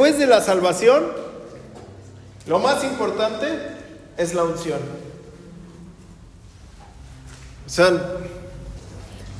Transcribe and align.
después 0.00 0.18
de 0.18 0.26
la 0.26 0.40
salvación, 0.40 1.08
lo 2.46 2.58
más 2.58 2.82
importante 2.84 3.46
es 4.16 4.32
la 4.32 4.44
unción. 4.44 4.78
O 7.66 7.68
sea, 7.68 8.16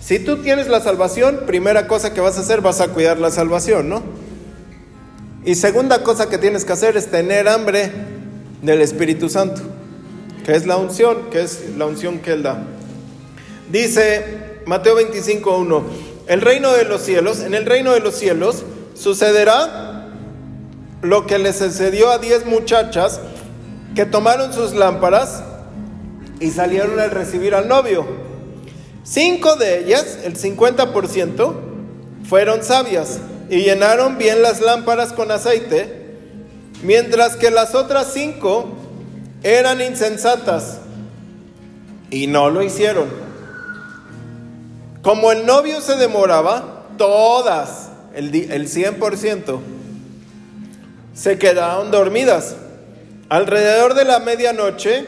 si 0.03 0.19
tú 0.19 0.43
tienes 0.43 0.69
la 0.69 0.83
salvación, 0.83 1.45
primera 1.47 1.87
cosa 1.87 2.13
que 2.13 2.21
vas 2.21 2.37
a 2.37 2.43
hacer, 2.43 2.61
vas 2.61 2.83
a 2.83 2.89
cuidar 2.89 3.19
la 3.19 3.31
salvación, 3.31 3.89
¿no? 3.89 4.03
Y 5.47 5.55
segunda 5.55 6.03
cosa 6.03 6.29
que 6.29 6.37
tienes 6.37 6.67
que 6.67 6.75
hacer 6.75 6.95
es 6.99 7.11
tener 7.11 7.49
hambre 7.49 7.91
del 8.61 8.83
Espíritu 8.83 9.31
Santo, 9.31 9.63
que 10.45 10.55
es 10.55 10.67
la 10.67 10.77
unción, 10.77 11.31
que 11.31 11.41
es 11.41 11.71
la 11.79 11.87
unción 11.87 12.19
que 12.19 12.33
Él 12.33 12.43
da. 12.43 12.63
Dice 13.73 14.61
Mateo 14.67 15.01
25.1, 15.01 15.83
el 16.27 16.43
reino 16.43 16.71
de 16.73 16.85
los 16.85 17.01
cielos, 17.01 17.41
en 17.41 17.55
el 17.55 17.65
reino 17.65 17.95
de 17.95 18.01
los 18.01 18.15
cielos 18.15 18.63
sucederá 18.93 19.90
lo 21.03 21.27
que 21.27 21.39
le 21.39 21.53
sucedió 21.53 22.11
a 22.11 22.19
diez 22.19 22.45
muchachas 22.47 23.21
que 23.95 24.05
tomaron 24.07 24.53
sus 24.53 24.75
lámparas 24.75 25.43
y 26.41 26.51
salieron 26.51 26.99
a 27.01 27.07
recibir 27.07 27.55
al 27.55 27.69
novio. 27.69 28.07
Cinco 29.03 29.57
de 29.57 29.81
ellas, 29.81 30.19
el 30.25 30.37
50%, 30.37 31.55
fueron 32.29 32.63
sabias 32.63 33.19
y 33.49 33.63
llenaron 33.63 34.19
bien 34.19 34.43
las 34.43 34.61
lámparas 34.61 35.13
con 35.13 35.31
aceite, 35.31 36.17
mientras 36.83 37.37
que 37.37 37.51
las 37.51 37.75
otras 37.75 38.13
cinco 38.13 38.69
eran 39.43 39.81
insensatas 39.81 40.79
y 42.11 42.27
no 42.27 42.51
lo 42.51 42.63
hicieron. 42.63 43.09
Como 45.03 45.33
el 45.33 45.47
novio 45.47 45.81
se 45.81 45.97
demoraba, 45.97 46.85
todas, 46.99 47.89
el, 48.15 48.35
el 48.35 48.69
100%, 48.69 49.61
se 51.21 51.37
quedaron 51.37 51.91
dormidas. 51.91 52.57
Alrededor 53.29 53.93
de 53.95 54.07
la 54.07 54.21
medianoche, 54.21 55.05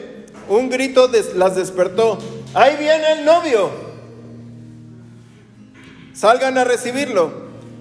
un 0.47 0.69
grito 0.69 1.09
las 1.35 1.55
despertó. 1.55 2.19
Ahí 2.53 2.75
viene 2.77 3.13
el 3.13 3.25
novio. 3.25 3.71
Salgan 6.13 6.59
a 6.59 6.65
recibirlo. 6.65 7.31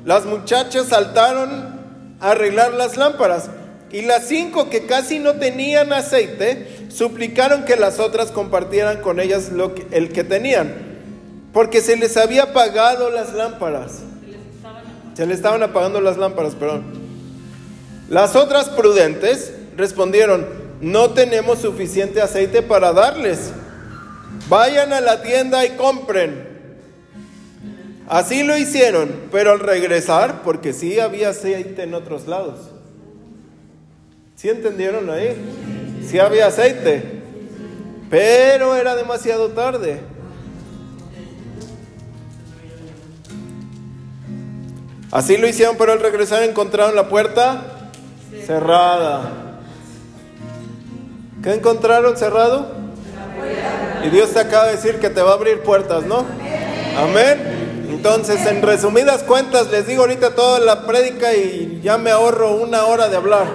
Las 0.07 0.25
muchachas 0.25 0.87
saltaron 0.89 1.51
a 2.21 2.31
arreglar 2.31 2.73
las 2.73 2.97
lámparas 2.97 3.51
y 3.91 4.01
las 4.01 4.27
cinco 4.29 4.71
que 4.71 4.87
casi 4.87 5.19
no 5.19 5.35
tenían 5.35 5.93
aceite 5.93 6.87
suplicaron 6.89 7.67
que 7.67 7.77
las 7.77 7.99
otras 7.99 8.31
compartieran 8.31 9.03
con 9.03 9.21
ellas 9.21 9.53
lo 9.53 9.75
el 9.91 10.11
que 10.11 10.25
tenían, 10.25 10.73
porque 11.53 11.83
se 11.83 11.97
les 11.97 12.17
había 12.17 12.45
apagado 12.45 13.11
las 13.11 13.35
lámparas. 13.35 13.99
Se 15.13 15.27
les 15.27 15.37
estaban 15.37 15.63
apagando 15.63 16.01
las 16.01 16.17
lámparas, 16.17 16.55
perdón. 16.55 17.02
Las 18.09 18.37
otras 18.37 18.69
prudentes 18.69 19.53
respondieron, 19.77 20.47
no 20.81 21.11
tenemos 21.11 21.61
suficiente 21.61 22.21
aceite 22.21 22.61
para 22.61 22.93
darles. 22.93 23.53
Vayan 24.49 24.93
a 24.93 25.01
la 25.01 25.23
tienda 25.23 25.65
y 25.65 25.71
compren. 25.77 26.51
Así 28.09 28.43
lo 28.43 28.57
hicieron, 28.57 29.11
pero 29.31 29.53
al 29.53 29.61
regresar, 29.61 30.43
porque 30.43 30.73
sí 30.73 30.99
había 30.99 31.31
aceite 31.31 31.85
en 31.85 31.95
otros 31.95 32.27
lados. 32.27 32.59
¿Sí 34.35 34.49
entendieron 34.49 35.09
ahí? 35.09 35.37
Sí 36.07 36.19
había 36.19 36.49
aceite, 36.49 37.23
pero 38.11 38.75
era 38.77 38.97
demasiado 38.97 39.51
tarde. 39.51 40.01
Así 45.13 45.37
lo 45.37 45.47
hicieron, 45.47 45.77
pero 45.79 45.93
al 45.93 46.01
regresar 46.01 46.43
encontraron 46.43 46.97
la 46.97 47.09
puerta 47.09 47.82
cerrada. 48.47 49.31
¿Qué 51.43 51.55
encontraron 51.55 52.17
cerrado? 52.17 52.67
Y 54.05 54.09
Dios 54.11 54.31
te 54.33 54.41
acaba 54.41 54.67
de 54.67 54.73
decir 54.73 54.99
que 55.01 55.11
te 55.11 55.23
va 55.23 55.31
a 55.31 55.35
abrir 55.35 55.63
puertas, 55.63 56.05
¿no? 56.05 56.25
Amén. 56.97 57.89
Entonces, 57.89 58.45
en 58.47 58.63
resumidas 58.63 59.23
cuentas, 59.23 59.71
les 59.71 59.87
digo 59.87 60.03
ahorita 60.03 60.35
toda 60.35 60.61
la 60.61 60.87
prédica 60.87 61.35
y 61.35 61.81
ya 61.83 61.99
me 61.99 62.11
ahorro 62.11 62.57
una 62.57 62.85
hora 62.87 63.09
de 63.09 63.17
hablar. 63.17 63.47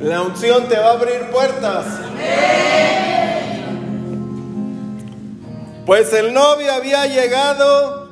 La 0.00 0.22
unción 0.22 0.68
te 0.68 0.76
va 0.76 0.90
a 0.90 0.92
abrir 0.92 1.30
puertas. 1.30 1.86
Pues 5.86 6.12
el 6.12 6.32
novio 6.32 6.72
había 6.72 7.06
llegado 7.06 8.03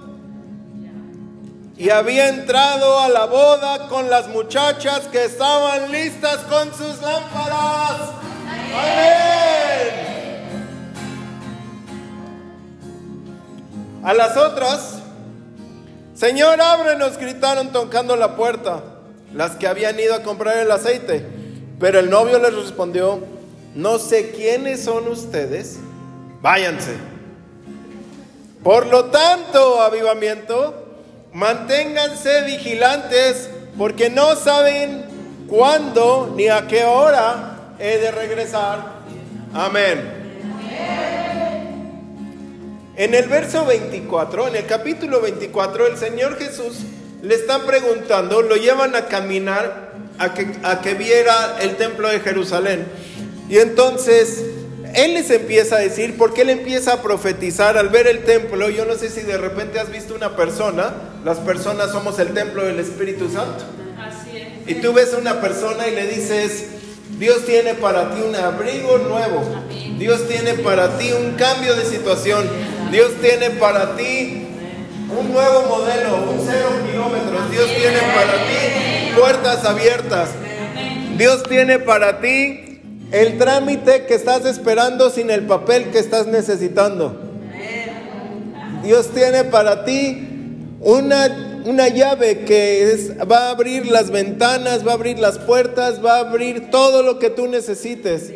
y 1.76 1.90
había 1.90 2.28
entrado 2.28 3.00
a 3.00 3.08
la 3.08 3.26
boda 3.26 3.88
con 3.88 4.10
las 4.10 4.28
muchachas 4.28 5.08
que 5.08 5.24
estaban 5.24 5.90
listas 5.90 6.38
con 6.48 6.68
sus 6.74 7.00
lámparas. 7.00 8.10
Amén. 8.74 10.12
A 14.04 14.14
las 14.14 14.36
otras, 14.36 14.98
Señor, 16.14 16.60
ábrenos, 16.60 17.18
gritaron 17.18 17.72
tocando 17.72 18.16
la 18.16 18.36
puerta, 18.36 18.82
las 19.32 19.52
que 19.52 19.66
habían 19.66 19.98
ido 19.98 20.14
a 20.14 20.22
comprar 20.22 20.58
el 20.58 20.70
aceite. 20.70 21.24
Pero 21.78 21.98
el 21.98 22.10
novio 22.10 22.38
les 22.38 22.54
respondió, 22.54 23.20
no 23.74 23.98
sé 23.98 24.32
quiénes 24.32 24.84
son 24.84 25.08
ustedes, 25.08 25.78
váyanse. 26.40 26.96
Por 28.62 28.86
lo 28.86 29.06
tanto, 29.06 29.80
avivamiento, 29.80 30.81
manténganse 31.32 32.42
vigilantes, 32.42 33.48
porque 33.78 34.10
no 34.10 34.36
saben 34.36 35.04
cuándo 35.48 36.32
ni 36.36 36.48
a 36.48 36.66
qué 36.66 36.84
hora 36.84 37.74
he 37.78 37.98
de 37.98 38.10
regresar. 38.10 39.02
Amén. 39.54 40.22
En 42.94 43.14
el 43.14 43.28
verso 43.28 43.64
24, 43.64 44.48
en 44.48 44.56
el 44.56 44.66
capítulo 44.66 45.20
24, 45.20 45.86
el 45.86 45.96
Señor 45.96 46.38
Jesús 46.38 46.76
le 47.22 47.34
está 47.34 47.64
preguntando, 47.64 48.42
lo 48.42 48.56
llevan 48.56 48.94
a 48.94 49.06
caminar 49.06 49.92
a 50.18 50.34
que, 50.34 50.46
a 50.62 50.80
que 50.82 50.94
viera 50.94 51.56
el 51.60 51.76
templo 51.76 52.08
de 52.08 52.20
Jerusalén. 52.20 52.86
Y 53.48 53.58
entonces 53.58 54.44
Él 54.94 55.14
les 55.14 55.30
empieza 55.30 55.76
a 55.76 55.78
decir, 55.78 56.16
porque 56.16 56.42
Él 56.42 56.50
empieza 56.50 56.94
a 56.94 57.02
profetizar 57.02 57.78
al 57.78 57.88
ver 57.88 58.06
el 58.06 58.24
templo. 58.24 58.68
Yo 58.68 58.84
no 58.84 58.94
sé 58.94 59.08
si 59.08 59.22
de 59.22 59.38
repente 59.38 59.80
has 59.80 59.90
visto 59.90 60.14
una 60.14 60.36
persona, 60.36 60.92
las 61.24 61.38
personas 61.38 61.92
somos 61.92 62.18
el 62.18 62.28
templo 62.34 62.64
del 62.64 62.78
Espíritu 62.78 63.30
Santo. 63.30 63.64
Así 63.98 64.36
es. 64.36 64.70
Y 64.70 64.80
tú 64.80 64.92
ves 64.92 65.14
a 65.14 65.18
una 65.18 65.40
persona 65.40 65.88
y 65.88 65.94
le 65.94 66.06
dices, 66.06 66.66
Dios 67.18 67.44
tiene 67.44 67.74
para 67.74 68.14
ti 68.14 68.20
un 68.20 68.34
abrigo 68.34 68.98
nuevo. 68.98 69.44
Dios 69.98 70.26
tiene 70.28 70.54
para 70.54 70.98
ti 70.98 71.12
un 71.12 71.32
cambio 71.34 71.74
de 71.74 71.84
situación. 71.84 72.48
Dios 72.90 73.12
tiene 73.20 73.50
para 73.50 73.96
ti 73.96 74.46
un 75.18 75.32
nuevo 75.32 75.62
modelo, 75.68 76.30
un 76.30 76.44
cero 76.44 76.70
kilómetros. 76.90 77.50
Dios 77.50 77.66
tiene 77.66 77.98
para 77.98 78.32
ti 78.32 79.12
puertas 79.16 79.64
abiertas. 79.64 80.30
Dios 81.16 81.42
tiene 81.44 81.78
para 81.78 82.20
ti 82.20 82.71
el 83.12 83.36
trámite 83.38 84.06
que 84.06 84.14
estás 84.14 84.46
esperando 84.46 85.10
sin 85.10 85.30
el 85.30 85.42
papel 85.42 85.90
que 85.90 85.98
estás 85.98 86.26
necesitando. 86.26 87.20
Dios 88.82 89.10
tiene 89.10 89.44
para 89.44 89.84
ti 89.84 90.28
una, 90.80 91.62
una 91.64 91.88
llave 91.88 92.40
que 92.40 93.16
va 93.30 93.48
a 93.48 93.50
abrir 93.50 93.86
las 93.86 94.10
ventanas, 94.10 94.84
va 94.86 94.92
a 94.92 94.94
abrir 94.94 95.18
las 95.18 95.38
puertas, 95.38 96.04
va 96.04 96.16
a 96.16 96.20
abrir 96.20 96.70
todo 96.70 97.02
lo 97.02 97.18
que 97.18 97.30
tú 97.30 97.46
necesites. 97.46 98.32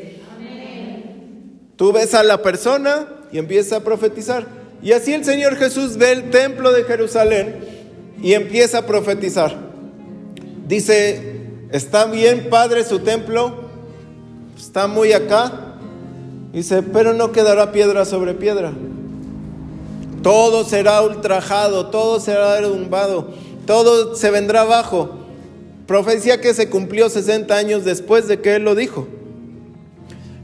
Tú 1.77 1.93
ves 1.93 2.15
a 2.15 2.23
la 2.23 2.43
persona 2.43 3.09
y 3.33 3.39
empieza 3.39 3.77
a 3.77 3.81
profetizar. 3.81 4.47
Y 4.83 4.93
así 4.93 5.15
el 5.15 5.25
Señor 5.25 5.57
Jesús 5.57 5.97
ve 5.97 6.13
el 6.13 6.31
templo 6.31 6.71
de 6.71 6.85
Jerusalén 6.85 7.57
y 8.23 8.35
empieza 8.35 8.79
a 8.79 8.87
profetizar. 8.87 9.57
Dice, 10.67 11.41
¿está 11.73 12.05
bien, 12.07 12.49
Padre, 12.51 12.85
su 12.85 13.01
templo? 13.01 13.66
Está 14.57 14.87
muy 14.87 15.13
acá. 15.13 15.53
Dice, 16.53 16.83
pero 16.83 17.13
no 17.13 17.33
quedará 17.33 17.73
piedra 17.73 18.05
sobre 18.05 18.35
piedra. 18.35 18.73
Todo 20.23 20.65
será 20.65 21.03
ultrajado, 21.03 21.91
todo 21.91 22.19
será 22.19 22.55
derrumbado, 22.55 23.29
todo 23.67 24.15
se 24.17 24.31
vendrá 24.31 24.63
abajo. 24.63 25.11
Profecía 25.87 26.41
que 26.41 26.55
se 26.55 26.69
cumplió 26.69 27.09
60 27.09 27.55
años 27.55 27.85
después 27.85 28.27
de 28.27 28.41
que 28.41 28.57
él 28.57 28.65
lo 28.65 28.75
dijo. 28.75 29.07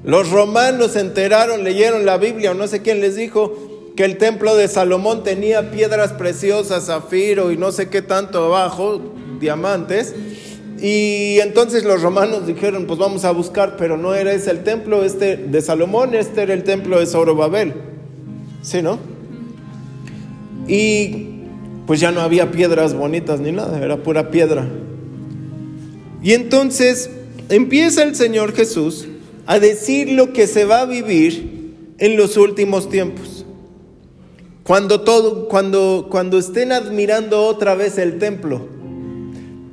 Los 0.05 0.31
romanos 0.31 0.93
se 0.93 1.00
enteraron, 1.00 1.64
leyeron 1.64 2.05
la 2.05 2.17
Biblia, 2.17 2.50
o 2.50 2.55
no 2.55 2.67
sé 2.69 2.82
quién 2.82 3.00
les 3.00 3.17
dijo, 3.17 3.55
que 3.97 4.05
el 4.05 4.19
templo 4.19 4.55
de 4.55 4.69
Salomón 4.69 5.23
tenía 5.23 5.70
piedras 5.70 6.12
preciosas, 6.12 6.87
zafiro 6.87 7.50
y 7.53 7.56
no 7.56 7.73
sé 7.73 7.88
qué 7.88 8.03
tanto 8.03 8.44
abajo, 8.44 9.00
diamantes. 9.41 10.14
Y 10.82 11.38
entonces 11.38 11.84
los 11.84 12.02
romanos 12.02 12.44
dijeron, 12.44 12.87
pues 12.87 12.99
vamos 12.99 13.25
a 13.25 13.31
buscar, 13.31 13.76
pero 13.76 13.96
no 13.96 14.17
era 14.17 14.32
ese 14.32 14.50
el 14.50 14.64
templo 14.64 15.05
este 15.05 15.37
de 15.37 15.62
Salomón, 15.62 16.17
este 16.17 16.43
era 16.43 16.55
el 16.55 16.64
templo 16.64 16.99
de 16.99 17.06
Zorobabel. 17.06 17.73
¿Sí, 18.62 18.82
no? 18.82 18.99
Y 20.67 21.29
pues 21.87 22.00
ya 22.00 22.11
no 22.11 22.20
había 22.20 22.50
piedras 22.50 22.94
bonitas 22.94 23.38
ni 23.38 23.52
nada, 23.52 23.79
era 23.79 24.02
pura 24.02 24.32
piedra. 24.32 24.69
Y 26.20 26.32
entonces 26.32 27.11
empieza 27.49 28.02
el 28.02 28.17
Señor 28.17 28.52
Jesús 28.52 29.06
a 29.46 29.61
decir 29.61 30.11
lo 30.11 30.32
que 30.32 30.49
se 30.49 30.64
va 30.64 30.81
a 30.81 30.87
vivir 30.87 31.76
en 31.99 32.17
los 32.17 32.37
últimos 32.37 32.88
tiempos. 32.88 33.46
Cuando, 34.64 35.02
todo, 35.02 35.46
cuando, 35.46 36.08
cuando 36.11 36.38
estén 36.38 36.73
admirando 36.73 37.44
otra 37.46 37.76
vez 37.76 37.99
el 37.99 38.19
templo. 38.19 38.81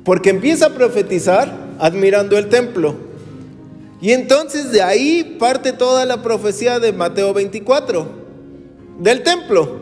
Porque 0.04 0.30
empieza 0.30 0.66
a 0.66 0.70
profetizar 0.70 1.52
admirando 1.78 2.38
el 2.38 2.48
templo. 2.48 2.94
Y 4.00 4.12
entonces 4.12 4.72
de 4.72 4.82
ahí 4.82 5.36
parte 5.38 5.72
toda 5.72 6.04
la 6.06 6.22
profecía 6.22 6.78
de 6.78 6.92
Mateo 6.92 7.34
24, 7.34 8.06
del 8.98 9.22
templo. 9.22 9.80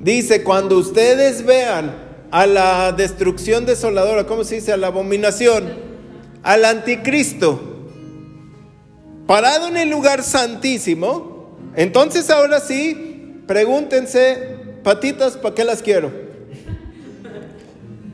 Dice, 0.00 0.42
cuando 0.42 0.76
ustedes 0.76 1.46
vean 1.46 1.94
a 2.30 2.46
la 2.46 2.92
destrucción 2.92 3.64
desoladora, 3.64 4.26
¿cómo 4.26 4.44
se 4.44 4.56
dice? 4.56 4.72
A 4.72 4.76
la 4.76 4.88
abominación, 4.88 5.72
al 6.42 6.64
anticristo, 6.64 7.60
parado 9.26 9.68
en 9.68 9.78
el 9.78 9.88
lugar 9.88 10.22
santísimo, 10.22 11.56
entonces 11.74 12.28
ahora 12.28 12.60
sí, 12.60 13.40
pregúntense, 13.46 14.56
patitas, 14.82 15.38
¿para 15.38 15.54
qué 15.54 15.64
las 15.64 15.80
quiero? 15.80 16.12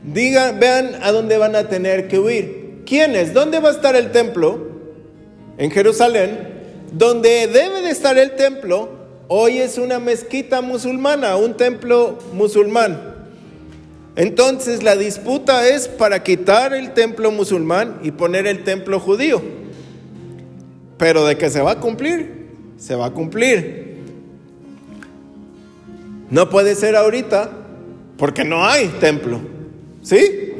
Digan, 0.03 0.59
vean 0.59 0.95
a 1.01 1.11
dónde 1.11 1.37
van 1.37 1.55
a 1.55 1.69
tener 1.69 2.07
que 2.07 2.19
huir. 2.19 2.83
¿Quiénes? 2.85 3.33
¿Dónde 3.33 3.59
va 3.59 3.69
a 3.69 3.71
estar 3.71 3.95
el 3.95 4.11
templo? 4.11 4.67
En 5.57 5.69
Jerusalén. 5.71 6.49
Donde 6.91 7.47
debe 7.47 7.81
de 7.81 7.89
estar 7.91 8.17
el 8.17 8.35
templo, 8.35 8.89
hoy 9.27 9.59
es 9.59 9.77
una 9.77 9.99
mezquita 9.99 10.61
musulmana, 10.61 11.37
un 11.37 11.55
templo 11.55 12.17
musulmán. 12.33 13.11
Entonces 14.15 14.83
la 14.83 14.95
disputa 14.95 15.67
es 15.67 15.87
para 15.87 16.21
quitar 16.23 16.73
el 16.73 16.93
templo 16.93 17.31
musulmán 17.31 17.99
y 18.03 18.11
poner 18.11 18.45
el 18.45 18.63
templo 18.63 18.99
judío. 18.99 19.41
Pero 20.97 21.25
de 21.25 21.37
que 21.37 21.49
se 21.49 21.61
va 21.61 21.71
a 21.71 21.79
cumplir, 21.79 22.49
se 22.77 22.95
va 22.95 23.05
a 23.05 23.11
cumplir. 23.11 23.99
No 26.29 26.49
puede 26.49 26.75
ser 26.75 26.95
ahorita 26.95 27.51
porque 28.17 28.43
no 28.43 28.65
hay 28.65 28.87
templo. 28.99 29.50
¿Sí? 30.01 30.53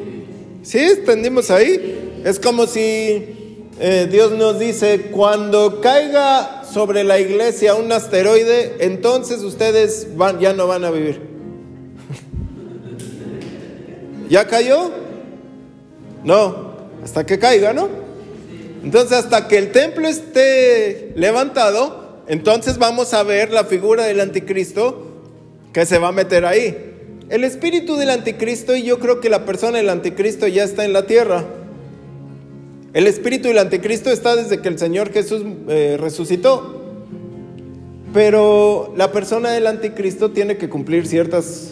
¿Sí? 0.64 0.80
¿Entendimos 0.80 1.52
ahí? 1.52 2.22
Es 2.24 2.40
como 2.40 2.68
si 2.68 3.70
eh, 3.80 4.08
Dios 4.12 4.32
nos 4.34 4.60
dice, 4.60 5.10
cuando 5.12 5.82
caiga 5.82 6.64
sobre 6.72 7.04
la 7.04 7.20
iglesia 7.20 7.76
un 7.76 7.92
asteroide, 7.92 8.78
entonces 8.80 9.42
ustedes 9.42 10.16
van, 10.16 10.40
ya 10.40 10.54
no 10.54 10.68
van 10.68 10.86
a 10.86 10.92
vivir. 10.92 11.20
¿Ya 14.30 14.48
cayó? 14.48 14.92
No, 16.24 16.78
hasta 17.04 17.26
que 17.26 17.40
caiga, 17.40 17.74
¿no? 17.74 17.90
Entonces, 18.84 19.18
hasta 19.18 19.48
que 19.48 19.58
el 19.58 19.72
templo 19.72 20.08
esté 20.08 21.14
levantado, 21.16 22.22
entonces 22.28 22.78
vamos 22.78 23.14
a 23.14 23.24
ver 23.24 23.52
la 23.52 23.66
figura 23.66 24.06
del 24.06 24.20
anticristo 24.20 25.08
que 25.74 25.86
se 25.86 26.00
va 26.00 26.10
a 26.10 26.12
meter 26.12 26.46
ahí. 26.46 26.91
El 27.32 27.46
espíritu 27.46 27.96
del 27.96 28.10
anticristo 28.10 28.76
y 28.76 28.84
yo 28.84 29.00
creo 29.00 29.22
que 29.22 29.30
la 29.30 29.46
persona 29.46 29.78
del 29.78 29.90
anticristo 29.90 30.50
ya 30.50 30.66
está 30.66 30.84
en 30.84 30.92
la 30.92 31.08
tierra. 31.08 31.46
El 32.92 33.08
espíritu 33.08 33.48
del 33.48 33.58
anticristo 33.58 34.10
está 34.10 34.36
desde 34.36 34.60
que 34.60 34.68
el 34.68 34.78
Señor 34.78 35.14
Jesús 35.14 35.42
eh, 35.70 35.96
resucitó. 35.98 36.82
Pero 38.14 38.94
la 38.98 39.14
persona 39.14 39.52
del 39.52 39.68
anticristo 39.68 40.32
tiene 40.32 40.58
que 40.58 40.68
cumplir 40.68 41.08
ciertas 41.08 41.72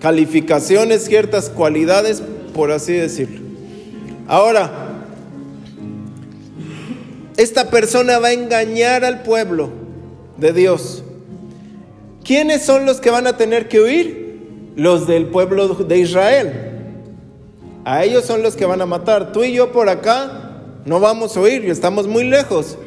calificaciones, 0.00 1.06
ciertas 1.06 1.50
cualidades, 1.50 2.22
por 2.54 2.70
así 2.70 2.92
decirlo. 2.92 3.40
Ahora, 4.28 4.70
esta 7.36 7.68
persona 7.68 8.20
va 8.20 8.28
a 8.28 8.32
engañar 8.32 9.04
al 9.04 9.24
pueblo 9.24 9.70
de 10.36 10.52
Dios. 10.52 11.02
¿Quiénes 12.22 12.62
son 12.62 12.86
los 12.86 13.00
que 13.00 13.10
van 13.10 13.26
a 13.26 13.36
tener 13.36 13.66
que 13.66 13.80
huir? 13.80 14.21
Los 14.76 15.06
del 15.06 15.26
pueblo 15.26 15.68
de 15.68 15.98
Israel. 15.98 16.72
A 17.84 18.04
ellos 18.04 18.24
son 18.24 18.42
los 18.42 18.56
que 18.56 18.64
van 18.64 18.80
a 18.80 18.86
matar. 18.86 19.32
Tú 19.32 19.42
y 19.44 19.52
yo 19.52 19.72
por 19.72 19.88
acá 19.88 20.52
no 20.84 21.00
vamos 21.00 21.36
a 21.36 21.40
oír, 21.40 21.68
estamos 21.68 22.06
muy 22.06 22.24
lejos. 22.24 22.78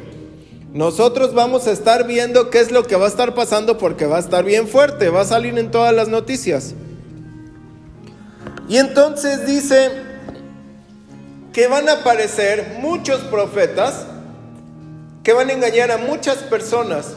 Nosotros 0.72 1.32
vamos 1.32 1.66
a 1.66 1.72
estar 1.72 2.06
viendo 2.06 2.50
qué 2.50 2.60
es 2.60 2.70
lo 2.70 2.86
que 2.86 2.96
va 2.96 3.06
a 3.06 3.08
estar 3.08 3.34
pasando 3.34 3.78
porque 3.78 4.06
va 4.06 4.16
a 4.16 4.20
estar 4.20 4.44
bien 4.44 4.68
fuerte, 4.68 5.08
va 5.08 5.22
a 5.22 5.24
salir 5.24 5.58
en 5.58 5.70
todas 5.70 5.94
las 5.94 6.08
noticias. 6.08 6.74
Y 8.68 8.78
entonces 8.78 9.46
dice 9.46 9.90
que 11.52 11.68
van 11.68 11.88
a 11.88 12.00
aparecer 12.00 12.78
muchos 12.80 13.20
profetas 13.20 14.06
que 15.22 15.32
van 15.32 15.48
a 15.48 15.52
engañar 15.52 15.90
a 15.90 15.98
muchas 15.98 16.36
personas 16.36 17.14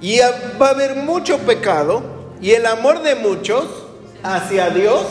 y 0.00 0.18
va 0.60 0.68
a 0.68 0.70
haber 0.70 0.96
mucho 0.96 1.38
pecado 1.38 2.19
y 2.40 2.52
el 2.52 2.66
amor 2.66 3.02
de 3.02 3.16
muchos 3.16 3.64
hacia 4.22 4.70
Dios, 4.70 5.02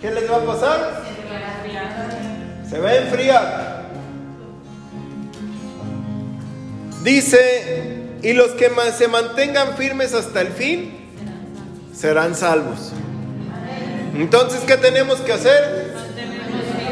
¿qué 0.00 0.10
les 0.10 0.30
va 0.30 0.36
a 0.36 0.44
pasar? 0.44 1.02
Se 2.68 2.78
va 2.78 2.88
a 2.90 2.96
enfriar. 2.96 3.84
Dice, 7.02 8.18
y 8.22 8.32
los 8.32 8.52
que 8.52 8.70
se 8.96 9.08
mantengan 9.08 9.76
firmes 9.76 10.14
hasta 10.14 10.40
el 10.40 10.48
fin 10.48 11.10
serán 11.94 12.34
salvos. 12.34 12.92
Entonces, 14.14 14.60
¿qué 14.66 14.76
tenemos 14.76 15.20
que 15.20 15.32
hacer? 15.32 15.92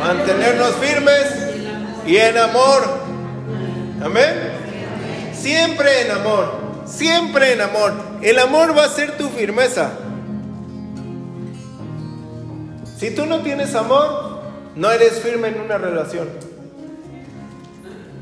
Mantenernos 0.01 0.75
firmes 0.77 1.27
y 2.07 2.17
en 2.17 2.37
amor. 2.37 2.83
Amén. 4.03 4.35
Siempre 5.33 6.03
en 6.03 6.11
amor. 6.11 6.62
Siempre 6.95 7.53
en 7.53 7.61
amor. 7.63 7.93
El 8.21 8.39
amor 8.39 8.77
va 8.77 8.85
a 8.85 8.89
ser 8.89 9.17
tu 9.17 9.29
firmeza. 9.31 9.93
Si 12.99 13.11
tú 13.15 13.25
no 13.27 13.41
tienes 13.41 13.75
amor, 13.75 14.43
no 14.77 14.91
eres 14.91 15.21
firme 15.21 15.49
en 15.49 15.61
una 15.61 15.79
relación. 15.79 16.29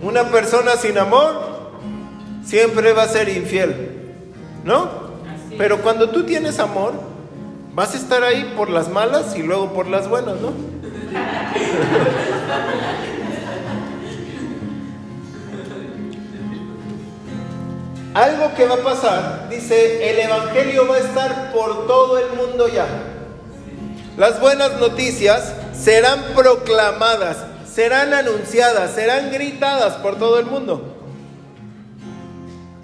Una 0.01 0.31
persona 0.31 0.77
sin 0.77 0.97
amor 0.99 1.73
siempre 2.45 2.93
va 2.93 3.03
a 3.03 3.09
ser 3.09 3.29
infiel. 3.29 4.15
¿No? 4.65 4.89
Pero 5.59 5.83
cuando 5.83 6.11
tú 6.11 6.25
tienes 6.25 6.61
amor, 6.61 6.93
vas 7.75 7.95
a 7.95 7.99
estar 7.99 8.23
ahí 8.23 8.55
por 8.57 8.71
las 8.71 8.89
malas 8.89 9.37
y 9.37 9.43
luego 9.43 9.73
por 9.73 9.89
las 9.89 10.09
buenas, 10.09 10.37
¿no? 10.41 10.53
Algo 18.15 18.55
que 18.57 18.67
va 18.67 18.75
a 18.75 18.83
pasar, 18.83 19.49
dice, 19.49 20.11
el 20.11 20.19
Evangelio 20.19 20.89
va 20.89 20.97
a 20.97 20.99
estar 20.99 21.53
por 21.53 21.87
todo 21.87 22.19
el 22.19 22.33
mundo 22.33 22.67
ya. 22.67 22.87
Las 24.17 24.41
buenas 24.41 24.81
noticias 24.81 25.55
serán 25.73 26.21
proclamadas, 26.35 27.37
serán 27.73 28.13
anunciadas, 28.13 28.93
serán 28.95 29.31
gritadas 29.31 29.95
por 29.99 30.19
todo 30.19 30.41
el 30.41 30.47
mundo. 30.47 30.97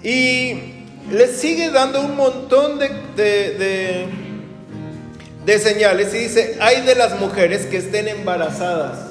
Y 0.01 0.85
les 1.11 1.37
sigue 1.37 1.71
dando 1.71 1.99
un 2.01 2.15
montón 2.15 2.79
de, 2.79 2.87
de, 3.17 4.07
de 5.45 5.59
señales 5.59 6.13
y 6.13 6.19
dice, 6.19 6.57
hay 6.61 6.81
de 6.81 6.95
las 6.95 7.19
mujeres 7.19 7.65
que 7.65 7.77
estén 7.77 8.07
embarazadas 8.07 9.07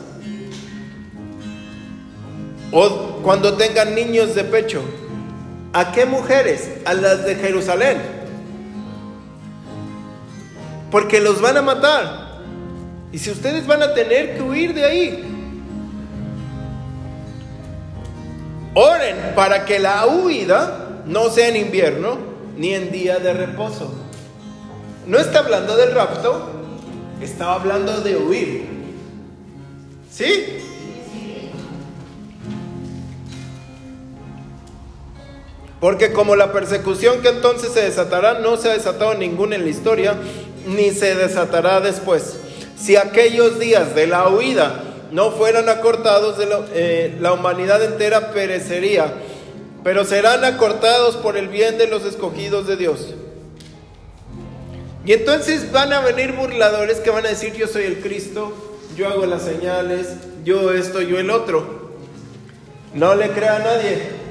o 2.73 3.21
cuando 3.23 3.55
tengan 3.55 3.95
niños 3.95 4.35
de 4.35 4.45
pecho 4.45 4.83
¿A 5.77 5.93
qué 5.93 6.07
mujeres? 6.07 6.71
A 6.87 6.95
las 6.95 7.27
de 7.27 7.35
Jerusalén. 7.35 7.99
Porque 10.91 11.21
los 11.21 11.43
van 11.43 11.59
a 11.59 11.61
matar. 11.61 12.39
Y 13.13 13.19
si 13.19 13.31
ustedes 13.31 13.67
van 13.67 13.83
a 13.83 13.93
tener 13.93 14.37
que 14.37 14.43
huir 14.43 14.73
de 14.73 14.87
ahí, 14.87 15.23
oren 18.73 19.17
para 19.35 19.67
que 19.67 19.79
la 19.79 20.07
huida 20.07 21.03
no 21.05 21.29
sea 21.29 21.49
en 21.49 21.57
invierno 21.57 22.17
ni 22.57 22.73
en 22.73 22.91
día 22.91 23.19
de 23.19 23.35
reposo. 23.35 23.93
No 25.07 25.19
está 25.19 25.41
hablando 25.41 25.77
del 25.77 25.93
rapto, 25.93 26.53
estaba 27.21 27.57
hablando 27.57 28.01
de 28.01 28.17
huir. 28.17 28.67
¿Sí? 30.11 30.57
Porque 35.81 36.13
como 36.13 36.37
la 36.37 36.53
persecución 36.53 37.21
que 37.21 37.29
entonces 37.29 37.73
se 37.73 37.83
desatará 37.83 38.39
no 38.39 38.57
se 38.57 38.71
ha 38.71 38.73
desatado 38.73 39.15
ninguna 39.15 39.57
en 39.57 39.65
la 39.65 39.71
historia, 39.71 40.15
ni 40.67 40.91
se 40.91 41.15
desatará 41.15 41.81
después. 41.81 42.37
Si 42.77 42.97
aquellos 42.97 43.59
días 43.59 43.95
de 43.95 44.07
la 44.07 44.29
huida 44.29 44.83
no 45.11 45.31
fueran 45.31 45.69
acortados, 45.69 46.39
de 46.39 46.47
eh, 46.75 47.17
la 47.21 47.33
humanidad 47.33 47.83
entera 47.85 48.33
perecería, 48.33 49.13
pero 49.85 50.05
serán 50.05 50.45
acortados 50.45 51.17
por 51.17 51.37
el 51.37 51.49
bien 51.49 51.79
de 51.79 51.87
los 51.87 52.05
escogidos 52.05 52.67
de 52.67 52.77
Dios. 52.77 53.15
Y 55.05 55.13
entonces 55.13 55.71
van 55.71 55.93
a 55.93 56.01
venir 56.01 56.33
burladores 56.33 56.99
que 56.99 57.11
van 57.11 57.25
a 57.25 57.29
decir 57.29 57.53
yo 57.55 57.69
soy 57.69 57.85
el 57.85 58.01
Cristo, 58.01 58.53
yo 58.97 59.09
hago 59.09 59.27
las 59.27 59.43
señales, 59.43 60.09
yo 60.43 60.73
esto, 60.73 61.01
yo 61.01 61.19
el 61.19 61.31
otro. 61.31 61.93
No 62.95 63.15
le 63.15 63.29
crea 63.31 63.57
a 63.57 63.59
nadie. 63.61 64.26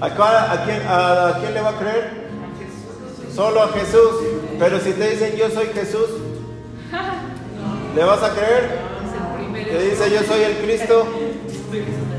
¿A, 0.00 0.10
quién, 0.64 0.82
¿A 0.86 1.38
quién 1.40 1.54
le 1.54 1.60
va 1.60 1.70
a 1.70 1.78
creer? 1.78 2.10
Solo 3.34 3.62
a 3.62 3.68
Jesús. 3.68 4.10
Pero 4.58 4.78
si 4.80 4.92
te 4.92 5.10
dicen 5.10 5.36
yo 5.36 5.50
soy 5.50 5.66
Jesús, 5.74 6.08
¿le 7.94 8.04
vas 8.04 8.22
a 8.22 8.30
creer? 8.30 8.78
Te 9.52 9.82
dice 9.90 10.10
yo 10.10 10.22
soy 10.22 10.42
el 10.42 10.56
Cristo. 10.58 11.06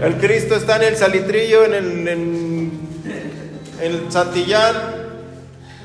El 0.01 0.17
Cristo 0.17 0.55
está 0.55 0.75
en 0.77 0.83
el 0.83 0.97
salitrillo, 0.97 1.65
en 1.65 1.73
el, 1.73 2.07
en, 2.07 2.89
en 3.81 4.11
Santillán, 4.11 4.75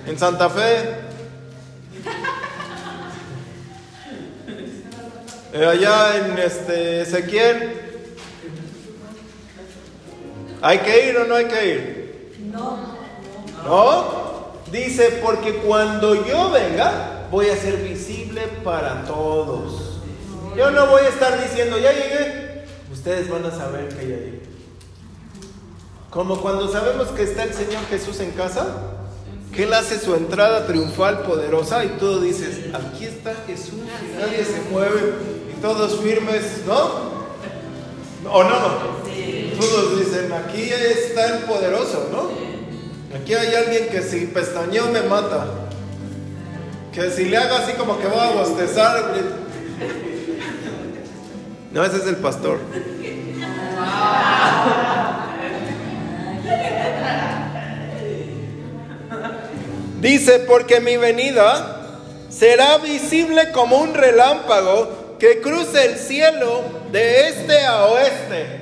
en 0.06 0.18
Santa 0.18 0.50
Fe. 0.50 1.02
Eh, 5.54 5.66
allá 5.66 6.16
en 6.16 6.38
este 6.38 7.02
Ezequiel. 7.02 7.91
¿Hay 10.62 10.78
que 10.78 11.10
ir 11.10 11.16
o 11.16 11.24
no 11.24 11.34
hay 11.34 11.46
que 11.46 11.68
ir? 11.68 12.38
No. 12.52 12.78
¿No? 13.64 14.22
Dice, 14.70 15.20
porque 15.22 15.56
cuando 15.56 16.24
yo 16.24 16.50
venga, 16.50 17.26
voy 17.30 17.48
a 17.48 17.56
ser 17.56 17.76
visible 17.78 18.42
para 18.62 19.04
todos. 19.04 19.98
Yo 20.56 20.70
no 20.70 20.86
voy 20.86 21.02
a 21.02 21.08
estar 21.08 21.42
diciendo, 21.42 21.78
ya 21.78 21.92
llegué. 21.92 22.64
Ustedes 22.92 23.28
van 23.28 23.44
a 23.44 23.50
saber 23.50 23.88
que 23.88 24.08
ya 24.08 24.16
llegué. 24.16 24.42
Como 26.10 26.40
cuando 26.40 26.70
sabemos 26.70 27.08
que 27.08 27.24
está 27.24 27.42
el 27.42 27.54
Señor 27.54 27.84
Jesús 27.90 28.20
en 28.20 28.30
casa, 28.30 28.66
que 29.52 29.64
Él 29.64 29.74
hace 29.74 29.98
su 29.98 30.14
entrada 30.14 30.66
triunfal, 30.66 31.22
poderosa, 31.22 31.84
y 31.84 31.88
tú 31.98 32.20
dices, 32.20 32.72
aquí 32.72 33.06
está 33.06 33.34
Jesús, 33.46 33.74
y 33.74 34.18
nadie 34.18 34.44
se 34.44 34.60
mueve, 34.70 35.14
y 35.50 35.60
todos 35.60 36.00
firmes, 36.00 36.62
¿no? 36.66 37.12
¿O 38.30 38.44
no? 38.44 39.01
Todos 39.70 39.98
dicen, 40.00 40.32
aquí 40.32 40.70
está 40.70 41.36
el 41.36 41.44
poderoso, 41.44 42.08
¿no? 42.10 42.30
Aquí 43.16 43.32
hay 43.32 43.54
alguien 43.54 43.88
que 43.88 44.02
si 44.02 44.26
pestañeo 44.26 44.88
me 44.88 45.02
mata. 45.02 45.46
Que 46.92 47.10
si 47.10 47.26
le 47.26 47.36
hago 47.36 47.54
así 47.56 47.72
como 47.74 47.98
que 47.98 48.08
voy 48.08 48.18
a 48.18 48.30
bostezar. 48.30 49.14
No, 51.70 51.84
ese 51.84 51.96
es 51.98 52.06
el 52.06 52.16
pastor. 52.16 52.58
Dice, 60.00 60.40
porque 60.40 60.80
mi 60.80 60.96
venida 60.96 62.00
será 62.28 62.78
visible 62.78 63.52
como 63.52 63.78
un 63.78 63.94
relámpago 63.94 65.16
que 65.20 65.40
cruce 65.40 65.86
el 65.86 65.96
cielo 65.96 66.62
de 66.90 67.28
este 67.28 67.64
a 67.64 67.84
oeste. 67.84 68.61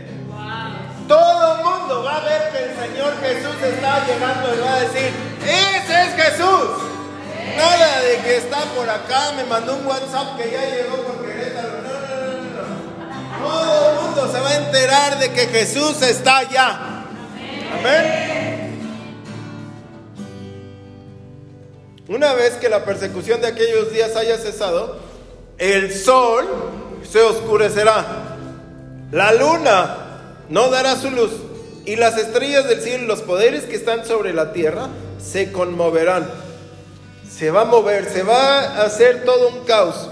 Todo 1.10 1.56
el 1.56 1.64
mundo 1.64 2.04
va 2.04 2.18
a 2.18 2.20
ver 2.20 2.52
que 2.52 2.58
el 2.66 2.76
Señor 2.76 3.12
Jesús 3.20 3.56
está 3.60 4.06
llegando 4.06 4.54
y 4.54 4.60
va 4.60 4.74
a 4.74 4.80
decir, 4.82 5.12
ese 5.42 6.02
es 6.02 6.14
Jesús. 6.14 6.70
Nada 7.56 8.00
de 8.02 8.18
que 8.18 8.36
está 8.36 8.58
por 8.76 8.88
acá, 8.88 9.32
me 9.34 9.42
mandó 9.42 9.74
un 9.74 9.86
WhatsApp 9.86 10.36
que 10.36 10.52
ya 10.52 10.64
llegó 10.66 10.98
por 10.98 11.26
Querétaro. 11.26 11.82
No, 11.82 11.88
no, 11.90 12.28
no, 12.38 13.40
no. 13.40 13.48
Todo 13.48 13.90
el 13.90 14.02
mundo 14.02 14.32
se 14.32 14.38
va 14.38 14.50
a 14.50 14.56
enterar 14.58 15.18
de 15.18 15.32
que 15.32 15.48
Jesús 15.48 16.00
está 16.00 16.36
allá. 16.38 16.78
Amén. 17.80 18.78
Una 22.06 22.34
vez 22.34 22.52
que 22.52 22.68
la 22.68 22.84
persecución 22.84 23.40
de 23.40 23.48
aquellos 23.48 23.92
días 23.92 24.14
haya 24.14 24.38
cesado, 24.38 25.00
el 25.58 25.92
sol 25.92 26.46
se 27.02 27.20
oscurecerá. 27.20 28.36
La 29.10 29.32
luna 29.32 30.09
no 30.50 30.68
dará 30.68 30.96
su 30.96 31.10
luz, 31.10 31.30
y 31.86 31.96
las 31.96 32.18
estrellas 32.18 32.68
del 32.68 32.82
cielo 32.82 33.06
los 33.06 33.22
poderes 33.22 33.64
que 33.64 33.76
están 33.76 34.04
sobre 34.04 34.34
la 34.34 34.52
tierra 34.52 34.88
se 35.18 35.52
conmoverán. 35.52 36.28
Se 37.30 37.50
va 37.50 37.62
a 37.62 37.64
mover, 37.64 38.10
se 38.10 38.22
va 38.22 38.60
a 38.60 38.82
hacer 38.82 39.24
todo 39.24 39.48
un 39.48 39.64
caos. 39.64 40.08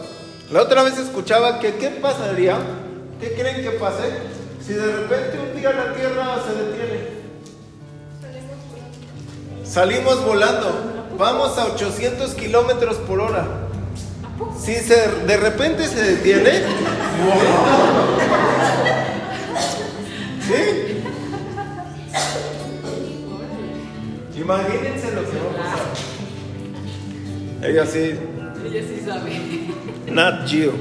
La 0.51 0.63
otra 0.63 0.83
vez 0.83 0.97
escuchaba 0.97 1.59
que 1.59 1.75
qué 1.75 1.91
pasaría, 1.91 2.57
qué 3.21 3.35
creen 3.35 3.63
que 3.63 3.73
pase, 3.73 4.05
si 4.65 4.73
de 4.73 4.87
repente 4.87 5.39
un 5.39 5.61
día 5.61 5.73
la 5.73 5.93
tierra 5.93 6.39
se 6.47 6.65
detiene. 6.65 7.19
Salimos 9.65 10.25
volando, 10.25 10.73
vamos 11.19 11.59
a 11.59 11.67
800 11.67 12.35
kilómetros 12.35 12.97
por 12.99 13.21
hora. 13.21 13.47
Si 14.59 14.75
se, 14.77 15.09
de 15.27 15.37
repente 15.37 15.87
se 15.87 16.03
detiene, 16.03 16.63
¿Sí? 20.49 21.03
Imagínense 24.41 25.13
lo 25.13 25.31
que 25.31 25.37
va 25.37 25.51
a 25.51 25.57
pasar. 25.59 25.87
Ella 27.63 27.85
sí. 27.85 28.15
Ella 28.65 28.83
sí 28.89 29.03
sabe. 29.05 29.33
Not 30.11 30.47
Gio. 30.49 30.73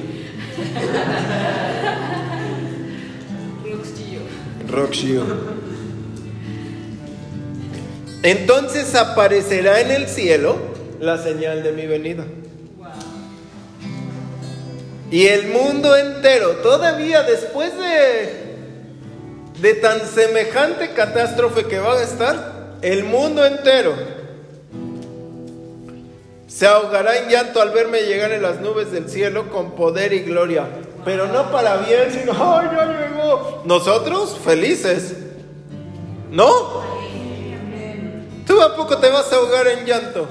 Rock 4.69 4.91
Gio. 4.93 5.25
Entonces 8.23 8.95
aparecerá 8.95 9.81
en 9.81 9.91
el 9.91 10.07
cielo 10.07 10.59
la 11.01 11.17
señal 11.21 11.61
de 11.63 11.73
mi 11.73 11.87
venida. 11.87 12.25
Y 15.11 15.25
el 15.25 15.49
mundo 15.49 15.97
entero, 15.97 16.51
todavía 16.63 17.23
después 17.23 17.77
de 17.77 18.46
de 19.61 19.73
tan 19.75 20.05
semejante 20.05 20.91
catástrofe 20.91 21.65
que 21.65 21.79
va 21.79 21.93
a 21.93 22.03
estar 22.03 22.77
el 22.81 23.03
mundo 23.03 23.45
entero. 23.45 23.93
Se 26.47 26.65
ahogará 26.65 27.17
en 27.17 27.29
llanto 27.29 27.61
al 27.61 27.71
verme 27.71 28.01
llegar 28.01 28.31
en 28.31 28.41
las 28.41 28.61
nubes 28.61 28.91
del 28.91 29.09
cielo 29.09 29.49
con 29.49 29.71
poder 29.71 30.13
y 30.13 30.21
gloria. 30.21 30.65
Pero 31.03 31.27
no 31.27 31.51
para 31.51 31.77
bien, 31.77 32.11
sino, 32.11 32.31
¡ay, 32.33 32.67
ya 32.75 33.07
llegó! 33.07 33.63
Nosotros 33.65 34.37
felices. 34.43 35.15
¿No? 36.31 36.83
¿Tú 38.45 38.61
a 38.61 38.75
poco 38.75 38.97
te 38.97 39.09
vas 39.09 39.31
a 39.31 39.35
ahogar 39.35 39.67
en 39.67 39.85
llanto? 39.85 40.27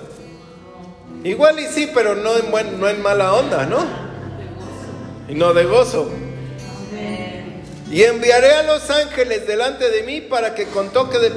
Igual 1.24 1.58
y 1.60 1.66
sí, 1.66 1.90
pero 1.92 2.14
no 2.14 2.36
en, 2.36 2.80
no 2.80 2.88
en 2.88 3.02
mala 3.02 3.34
onda, 3.34 3.66
¿no? 3.66 3.78
Y 5.28 5.34
no 5.34 5.52
de 5.52 5.64
gozo. 5.64 6.08
Y 7.90 8.02
enviaré 8.02 8.52
a 8.52 8.62
los 8.64 8.90
ángeles 8.90 9.46
delante 9.46 9.90
de 9.90 10.02
mí 10.02 10.20
para 10.20 10.54
que 10.54 10.66
con 10.66 10.90
toque 10.90 11.18
de 11.18 11.30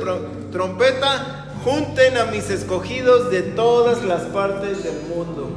trompeta 0.52 1.46
junten 1.64 2.18
a 2.18 2.26
mis 2.26 2.50
escogidos 2.50 3.30
de 3.30 3.42
todas 3.42 4.04
las 4.04 4.24
partes 4.24 4.84
del 4.84 5.02
mundo. 5.08 5.52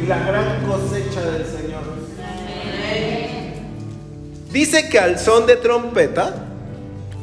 Y 0.00 0.06
la 0.06 0.18
gran 0.20 0.64
cosecha 0.66 1.22
del 1.22 1.44
Señor. 1.46 1.82
Dice 4.52 4.88
que 4.88 5.00
al 5.00 5.18
son 5.18 5.46
de 5.46 5.56
trompeta, 5.56 6.46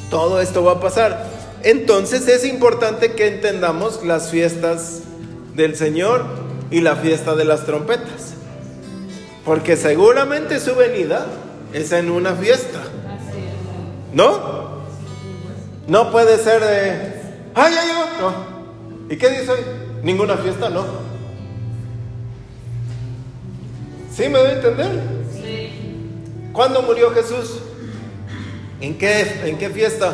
todo 0.09 0.41
esto 0.41 0.63
va 0.63 0.73
a 0.73 0.79
pasar. 0.81 1.25
Entonces 1.63 2.27
es 2.27 2.43
importante 2.43 3.13
que 3.13 3.27
entendamos 3.27 4.03
las 4.03 4.29
fiestas 4.29 5.03
del 5.55 5.77
Señor 5.77 6.25
y 6.71 6.81
la 6.81 6.97
fiesta 6.97 7.35
de 7.35 7.45
las 7.45 7.65
trompetas. 7.65 8.30
Porque 9.45 9.75
seguramente 9.75 10.59
su 10.59 10.75
venida 10.75 11.25
es 11.73 11.91
en 11.91 12.11
una 12.11 12.33
fiesta. 12.35 12.79
¿No? 14.13 14.81
No 15.87 16.11
puede 16.11 16.37
ser 16.37 16.61
de, 16.61 17.21
¡ay, 17.55 17.73
ay, 17.79 17.87
No. 18.19 18.51
¿Y 19.09 19.17
qué 19.17 19.29
dice 19.29 19.51
hoy? 19.51 19.59
Ninguna 20.03 20.37
fiesta, 20.37 20.69
no. 20.69 20.85
¿Sí 24.15 24.29
me 24.29 24.39
voy 24.39 24.49
a 24.49 24.53
entender? 24.53 25.01
Sí. 25.33 25.71
¿Cuándo 26.53 26.81
murió 26.81 27.11
Jesús? 27.11 27.59
¿En 28.79 28.97
qué, 28.97 29.41
en 29.45 29.57
qué 29.57 29.69
fiesta? 29.69 30.13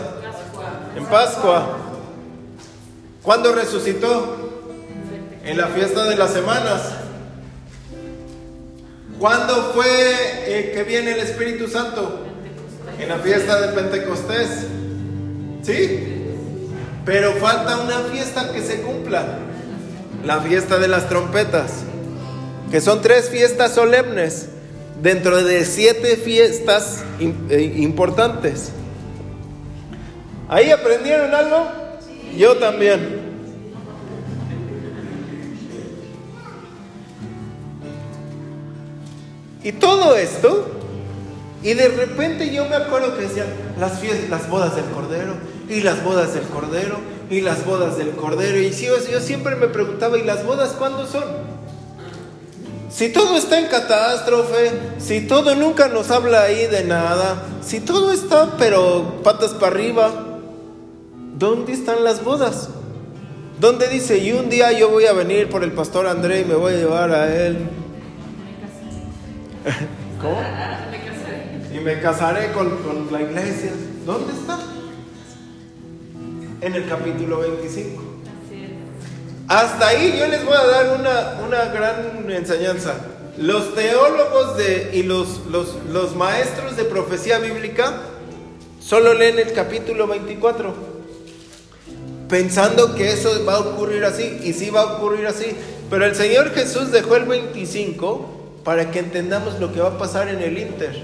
En 0.96 1.06
Pascua. 1.06 1.78
¿Cuándo 3.24 3.54
resucitó? 3.54 4.38
En 5.44 5.58
la 5.58 5.68
fiesta 5.68 6.06
de 6.06 6.16
las 6.16 6.32
semanas. 6.32 6.94
¿Cuándo 9.20 9.72
fue 9.74 9.88
eh, 9.88 10.72
que 10.74 10.84
viene 10.84 11.12
el 11.12 11.20
Espíritu 11.20 11.68
Santo? 11.68 12.24
En 13.00 13.10
la 13.10 13.18
fiesta 13.18 13.60
de 13.62 13.68
Pentecostés. 13.70 14.68
¿Sí? 15.64 16.14
Pero 17.04 17.34
falta 17.34 17.78
una 17.78 18.00
fiesta 18.12 18.52
que 18.52 18.62
se 18.62 18.82
cumpla. 18.82 19.40
La 20.24 20.42
fiesta 20.42 20.78
de 20.78 20.88
las 20.88 21.10
trompetas. 21.10 21.84
Que 22.70 22.80
son 22.80 23.02
tres 23.02 23.30
fiestas 23.30 23.74
solemnes 23.74 24.50
dentro 25.02 25.44
de 25.44 25.66
siete 25.66 26.16
fiestas 26.18 27.04
eh, 27.20 27.74
importantes. 27.78 28.72
¿Ahí 30.50 30.70
aprendieron 30.72 31.34
algo? 31.34 31.68
Yo 32.36 32.58
también. 32.58 33.27
Y 39.64 39.72
todo 39.74 40.16
esto, 40.16 40.68
y 41.64 41.74
de 41.74 41.90
repente 41.90 42.54
yo 42.54 42.66
me 42.66 42.76
acuerdo 42.76 43.16
que 43.18 43.24
decían 43.24 43.48
las, 43.80 44.00
fiestas, 44.00 44.30
las 44.30 44.50
bodas 44.50 44.76
del 44.76 44.86
Cordero, 44.86 45.34
y 45.70 45.82
las 45.82 46.04
bodas 46.04 46.34
del 46.34 46.44
Cordero, 46.44 46.98
y 47.30 47.42
las 47.42 47.66
bodas 47.66 47.98
del 47.98 48.12
Cordero. 48.12 48.58
Y 48.60 48.72
yo, 48.72 48.96
yo 49.10 49.20
siempre 49.20 49.56
me 49.56 49.68
preguntaba, 49.68 50.18
¿y 50.18 50.24
las 50.24 50.46
bodas 50.46 50.70
cuándo 50.78 51.06
son? 51.06 51.24
Si 52.90 53.10
todo 53.10 53.38
está 53.38 53.60
en 53.60 53.68
catástrofe, 53.68 54.72
si 54.98 55.22
todo 55.22 55.54
nunca 55.56 55.88
nos 55.88 56.10
habla 56.10 56.44
ahí 56.44 56.68
de 56.68 56.84
nada, 56.84 57.44
si 57.62 57.80
todo 57.80 58.12
está 58.12 58.56
pero 58.58 59.22
patas 59.24 59.52
para 59.52 59.68
arriba, 59.68 60.10
¿dónde 61.38 61.74
están 61.74 62.04
las 62.04 62.24
bodas? 62.24 62.70
¿Dónde 63.60 63.88
dice, 63.88 64.20
y 64.20 64.32
un 64.32 64.50
día 64.50 64.72
yo 64.72 64.90
voy 64.90 65.06
a 65.06 65.14
venir 65.14 65.50
por 65.50 65.64
el 65.64 65.74
pastor 65.74 66.08
André 66.08 66.42
y 66.42 66.46
me 66.46 66.56
voy 66.56 66.74
a 66.74 66.78
llevar 66.78 67.12
a 67.12 67.36
él? 67.36 67.70
¿Cómo? 70.22 70.42
Y 71.74 71.80
me 71.80 72.00
casaré 72.00 72.52
con, 72.52 72.70
con 72.78 73.12
la 73.12 73.22
iglesia. 73.22 73.72
¿Dónde 74.06 74.34
está? 74.34 74.60
En 76.62 76.74
el 76.74 76.88
capítulo 76.88 77.40
25. 77.40 78.04
Hasta 79.48 79.88
ahí 79.88 80.16
yo 80.18 80.28
les 80.28 80.44
voy 80.44 80.56
a 80.56 80.66
dar 80.66 81.00
una, 81.00 81.46
una 81.46 81.66
gran 81.66 82.30
enseñanza. 82.30 82.96
Los 83.38 83.76
teólogos 83.76 84.58
de, 84.58 84.92
y 84.94 85.04
los, 85.04 85.46
los, 85.52 85.76
los 85.92 86.16
maestros 86.16 86.76
de 86.76 86.84
profecía 86.86 87.40
bíblica 87.40 87.94
solo 88.80 89.14
leen 89.14 89.38
el 89.38 89.54
capítulo 89.54 90.08
24, 90.08 90.74
pensando 92.28 92.96
que 92.96 93.12
eso 93.12 93.46
va 93.46 93.56
a 93.56 93.60
ocurrir 93.60 94.04
así, 94.06 94.40
y 94.44 94.54
sí 94.54 94.70
va 94.70 94.82
a 94.82 94.86
ocurrir 94.98 95.28
así. 95.28 95.56
Pero 95.90 96.06
el 96.06 96.16
Señor 96.16 96.54
Jesús 96.54 96.92
dejó 96.92 97.16
el 97.16 97.26
25 97.26 98.37
para 98.68 98.92
que 98.92 99.00
entendamos 99.00 99.62
lo 99.62 99.72
que 99.72 99.80
va 99.80 99.88
a 99.88 99.98
pasar 99.98 100.28
en 100.28 100.42
el 100.42 100.58
Inter. 100.58 101.02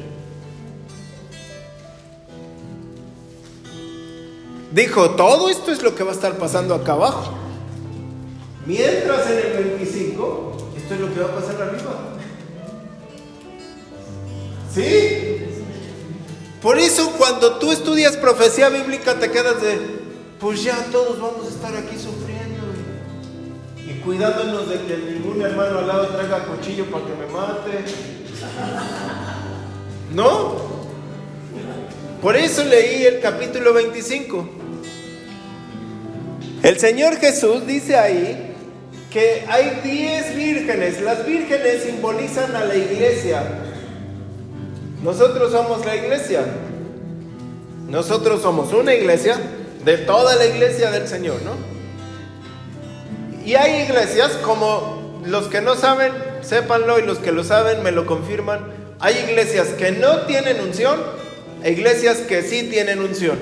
Dijo, 4.74 5.12
todo 5.12 5.50
esto 5.50 5.72
es 5.72 5.82
lo 5.82 5.96
que 5.96 6.04
va 6.04 6.12
a 6.12 6.14
estar 6.14 6.34
pasando 6.38 6.76
acá 6.76 6.92
abajo. 6.92 7.32
Mientras 8.66 9.32
en 9.32 9.38
el 9.38 9.64
25, 9.78 10.72
esto 10.76 10.94
es 10.94 11.00
lo 11.00 11.14
que 11.14 11.22
va 11.22 11.28
a 11.28 11.36
pasar 11.36 11.62
arriba. 11.62 12.00
¿Sí? 14.76 15.46
Por 16.62 16.78
eso 16.78 17.14
cuando 17.18 17.60
tú 17.60 17.72
estudias 17.72 18.18
profecía 18.18 18.68
bíblica 18.68 19.18
te 19.18 19.32
quedas 19.32 19.62
de, 19.62 19.80
pues 20.38 20.66
ya 20.66 20.76
todos 20.92 21.18
vamos 21.18 21.46
a 21.46 21.50
estar 21.50 21.78
aquí 21.78 21.96
sufriendo 21.98 22.23
cuidándonos 24.04 24.70
de 24.70 24.76
que 24.82 24.98
ningún 24.98 25.42
hermano 25.42 25.80
al 25.80 25.88
lado 25.88 26.08
traiga 26.08 26.46
cuchillo 26.46 26.86
para 26.86 27.06
que 27.06 27.12
me 27.12 27.28
mate. 27.28 27.86
¿No? 30.14 30.74
Por 32.22 32.36
eso 32.36 32.64
leí 32.64 33.04
el 33.06 33.20
capítulo 33.20 33.74
25. 33.74 34.50
El 36.64 36.80
Señor 36.80 37.18
Jesús 37.18 37.66
dice 37.68 37.98
ahí 37.98 38.56
que 39.12 39.46
hay 39.50 39.82
10 39.84 40.36
vírgenes. 40.36 41.02
Las 41.02 41.26
vírgenes 41.26 41.84
simbolizan 41.84 42.56
a 42.56 42.64
la 42.66 42.76
iglesia. 42.76 43.44
Nosotros 45.04 45.52
somos 45.52 45.86
la 45.86 45.96
iglesia. 45.96 46.46
Nosotros 47.90 48.42
somos 48.42 48.72
una 48.74 48.94
iglesia 48.94 49.38
de 49.84 49.98
toda 49.98 50.36
la 50.36 50.46
iglesia 50.46 50.90
del 50.92 51.08
Señor, 51.08 51.42
¿no? 51.44 51.73
Y 53.46 53.56
hay 53.56 53.84
iglesias 53.84 54.32
como 54.44 55.22
los 55.26 55.48
que 55.48 55.62
no 55.62 55.76
saben, 55.76 56.14
sépanlo, 56.42 57.00
y 57.00 57.04
los 57.04 57.20
que 57.20 57.32
lo 57.32 57.44
saben 57.44 57.84
me 57.84 57.92
lo 57.92 58.06
confirman. 58.06 58.60
Hay 59.00 59.18
iglesias 59.30 59.70
que 59.70 59.92
no 59.92 60.22
tienen 60.22 60.62
unción 60.62 61.00
e 61.64 61.72
iglesias 61.72 62.20
que 62.20 62.42
sí 62.42 62.70
tienen 62.70 63.00
unción. 63.00 63.38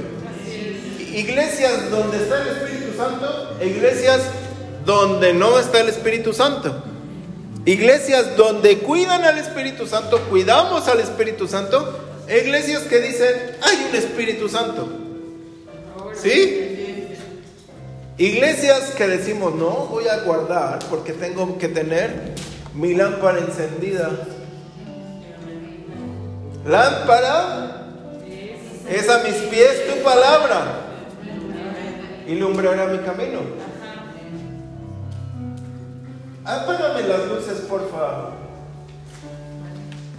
Iglesias 1.13 1.91
donde 1.91 2.17
está 2.17 2.41
el 2.41 2.47
Espíritu 2.47 2.97
Santo 2.97 3.57
e 3.59 3.67
iglesias 3.67 4.21
donde 4.85 5.33
no 5.33 5.59
está 5.59 5.81
el 5.81 5.89
Espíritu 5.89 6.33
Santo. 6.33 6.83
Iglesias 7.65 8.37
donde 8.37 8.79
cuidan 8.79 9.23
al 9.23 9.37
Espíritu 9.37 9.85
Santo, 9.85 10.19
cuidamos 10.29 10.87
al 10.87 10.99
Espíritu 10.99 11.47
Santo. 11.47 11.99
Iglesias 12.27 12.83
que 12.83 12.99
dicen, 12.99 13.35
hay 13.61 13.87
un 13.89 13.95
Espíritu 13.95 14.49
Santo. 14.49 14.89
¿Sí? 16.15 16.70
Iglesias 18.21 18.91
que 18.95 19.07
decimos, 19.07 19.55
no, 19.55 19.87
voy 19.87 20.07
a 20.07 20.19
guardar 20.19 20.77
porque 20.91 21.11
tengo 21.11 21.57
que 21.57 21.67
tener 21.67 22.35
mi 22.75 22.93
lámpara 22.93 23.39
encendida. 23.39 24.11
Lámpara 26.63 27.87
es 28.87 29.09
a 29.09 29.23
mis 29.23 29.33
pies 29.49 29.87
tu 29.87 30.03
palabra 30.03 30.81
y 32.27 32.35
lumbrará 32.35 32.85
mi 32.85 32.99
camino. 32.99 33.39
Apágame 36.45 37.01
las 37.07 37.25
luces, 37.25 37.61
por 37.61 37.89
favor. 37.89 38.33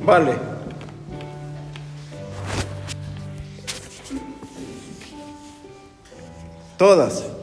Vale. 0.01 0.35
Todas. 6.77 7.42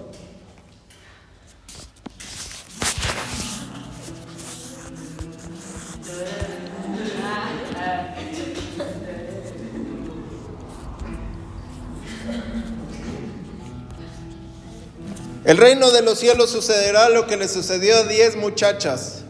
El 15.46 15.58
reino 15.58 15.90
de 15.90 16.04
los 16.04 16.20
cielos 16.20 16.52
sucederá 16.52 17.10
lo 17.10 17.26
que 17.26 17.36
le 17.36 17.48
sucedió 17.48 17.96
a 17.96 18.04
diez 18.04 18.36
muchachas. 18.36 19.26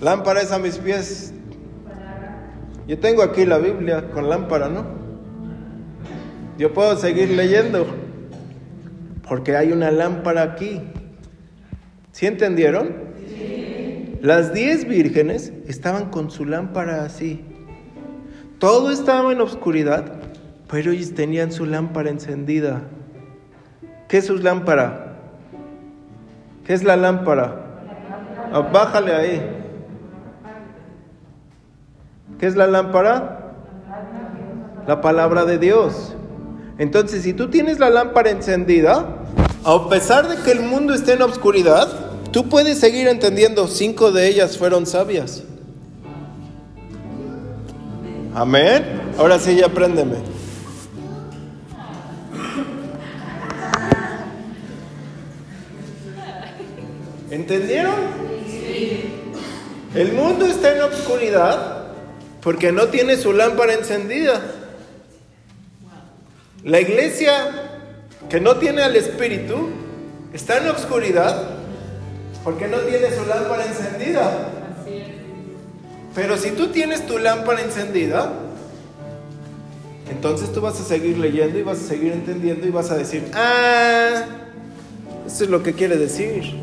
Lámpara 0.00 0.40
es 0.40 0.50
a 0.50 0.58
mis 0.58 0.78
pies. 0.78 1.34
Yo 2.88 2.98
tengo 2.98 3.22
aquí 3.22 3.44
la 3.44 3.58
Biblia 3.58 4.10
con 4.12 4.30
lámpara, 4.30 4.68
¿no? 4.68 4.86
Yo 6.56 6.72
puedo 6.72 6.96
seguir 6.96 7.30
leyendo. 7.30 7.86
Porque 9.28 9.56
hay 9.56 9.72
una 9.72 9.90
lámpara 9.90 10.42
aquí. 10.42 10.80
¿Sí 12.12 12.24
entendieron? 12.26 13.05
Las 14.26 14.52
diez 14.52 14.88
vírgenes 14.88 15.52
estaban 15.68 16.10
con 16.10 16.32
su 16.32 16.46
lámpara 16.46 17.04
así. 17.04 17.44
Todo 18.58 18.90
estaba 18.90 19.30
en 19.30 19.40
oscuridad, 19.40 20.14
pero 20.68 20.90
ellos 20.90 21.14
tenían 21.14 21.52
su 21.52 21.64
lámpara 21.64 22.10
encendida. 22.10 22.82
¿Qué 24.08 24.18
es 24.18 24.26
su 24.26 24.36
lámpara? 24.38 25.18
¿Qué 26.64 26.74
es 26.74 26.82
la 26.82 26.96
lámpara? 26.96 27.84
Ah, 28.52 28.62
bájale 28.62 29.14
ahí. 29.14 29.48
¿Qué 32.40 32.46
es 32.48 32.56
la 32.56 32.66
lámpara? 32.66 33.54
La 34.88 35.00
palabra 35.00 35.44
de 35.44 35.58
Dios. 35.58 36.16
Entonces, 36.78 37.22
si 37.22 37.32
tú 37.32 37.48
tienes 37.48 37.78
la 37.78 37.90
lámpara 37.90 38.30
encendida, 38.30 39.06
a 39.64 39.88
pesar 39.88 40.26
de 40.26 40.34
que 40.42 40.50
el 40.50 40.62
mundo 40.62 40.94
esté 40.94 41.12
en 41.12 41.22
oscuridad, 41.22 42.05
tú 42.36 42.50
puedes 42.50 42.78
seguir 42.78 43.08
entendiendo. 43.08 43.66
Cinco 43.66 44.12
de 44.12 44.28
ellas 44.28 44.58
fueron 44.58 44.84
sabias. 44.84 45.42
Amén. 48.34 48.84
Ahora 49.16 49.38
sí, 49.38 49.56
ya 49.56 49.64
apréndeme. 49.64 50.16
¿Entendieron? 57.30 57.94
El 59.94 60.12
mundo 60.12 60.44
está 60.44 60.76
en 60.76 60.82
oscuridad 60.82 61.86
porque 62.42 62.70
no 62.70 62.88
tiene 62.88 63.16
su 63.16 63.32
lámpara 63.32 63.72
encendida. 63.72 64.42
La 66.64 66.82
iglesia 66.82 67.88
que 68.28 68.40
no 68.40 68.56
tiene 68.56 68.82
al 68.82 68.94
Espíritu 68.94 69.70
está 70.34 70.58
en 70.58 70.68
oscuridad 70.68 71.55
porque 72.46 72.68
no 72.68 72.78
tiene 72.78 73.10
su 73.10 73.26
lámpara 73.26 73.66
encendida. 73.66 74.30
Pero 76.14 76.36
si 76.36 76.52
tú 76.52 76.68
tienes 76.68 77.04
tu 77.04 77.18
lámpara 77.18 77.60
encendida, 77.60 78.34
entonces 80.08 80.52
tú 80.52 80.60
vas 80.60 80.80
a 80.80 80.84
seguir 80.84 81.18
leyendo 81.18 81.58
y 81.58 81.62
vas 81.62 81.78
a 81.78 81.88
seguir 81.88 82.12
entendiendo 82.12 82.64
y 82.64 82.70
vas 82.70 82.92
a 82.92 82.96
decir, 82.96 83.28
ah, 83.34 84.26
eso 85.26 85.42
es 85.42 85.50
lo 85.50 85.64
que 85.64 85.72
quiere 85.72 85.96
decir. 85.96 86.60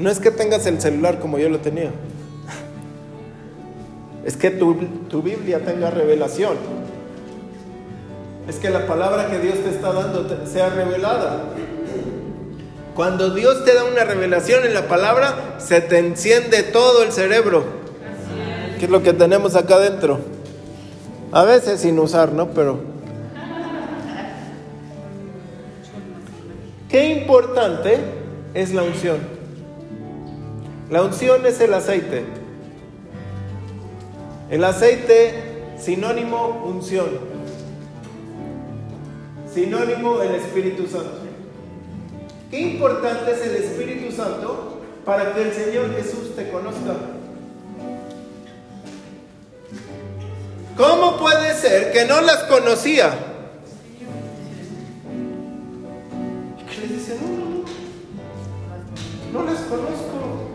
No 0.00 0.10
es 0.10 0.18
que 0.18 0.32
tengas 0.32 0.66
el 0.66 0.80
celular 0.80 1.20
como 1.20 1.38
yo 1.38 1.48
lo 1.48 1.60
tenía. 1.60 1.90
Es 4.24 4.36
que 4.36 4.50
tu, 4.50 4.74
tu, 5.08 5.22
Biblia 5.22 5.64
tenga 5.64 5.92
revelación. 5.92 6.56
Es 8.48 8.56
que 8.56 8.70
la 8.70 8.84
palabra 8.88 9.30
que 9.30 9.38
Dios 9.38 9.62
te 9.62 9.70
está 9.70 9.92
dando 9.92 10.44
sea 10.44 10.70
revelada. 10.70 11.44
Cuando 12.96 13.28
Dios 13.28 13.62
te 13.66 13.74
da 13.74 13.84
una 13.84 14.04
revelación 14.04 14.64
en 14.64 14.72
la 14.72 14.88
palabra, 14.88 15.56
se 15.58 15.82
te 15.82 15.98
enciende 15.98 16.62
todo 16.62 17.02
el 17.02 17.12
cerebro. 17.12 17.62
¿Qué 18.78 18.86
es 18.86 18.90
lo 18.90 19.02
que 19.02 19.12
tenemos 19.12 19.54
acá 19.54 19.74
adentro? 19.74 20.18
A 21.30 21.44
veces 21.44 21.82
sin 21.82 21.98
usar, 21.98 22.32
¿no? 22.32 22.48
Pero... 22.48 22.80
Qué 26.88 27.10
importante 27.10 27.98
es 28.54 28.72
la 28.72 28.82
unción. 28.82 29.18
La 30.88 31.02
unción 31.02 31.44
es 31.44 31.60
el 31.60 31.74
aceite. 31.74 32.24
El 34.48 34.64
aceite, 34.64 35.34
sinónimo, 35.78 36.64
unción. 36.64 37.08
Sinónimo, 39.52 40.22
el 40.22 40.36
Espíritu 40.36 40.86
Santo. 40.86 41.25
Qué 42.50 42.60
importante 42.60 43.32
es 43.32 43.40
el 43.42 43.56
Espíritu 43.56 44.14
Santo 44.14 44.80
para 45.04 45.34
que 45.34 45.42
el 45.42 45.52
Señor 45.52 45.94
Jesús 45.96 46.34
te 46.36 46.48
conozca. 46.50 46.94
¿Cómo 50.76 51.16
puede 51.18 51.54
ser 51.54 51.92
que 51.92 52.04
no 52.04 52.20
las 52.20 52.44
conocía? 52.44 53.14
Y 56.60 56.64
que 56.64 56.86
le 56.86 56.94
dice, 56.94 57.16
no, 57.20 57.28
no, 57.28 57.64
no, 59.32 59.44
no 59.44 59.50
las 59.50 59.62
conozco. 59.62 60.50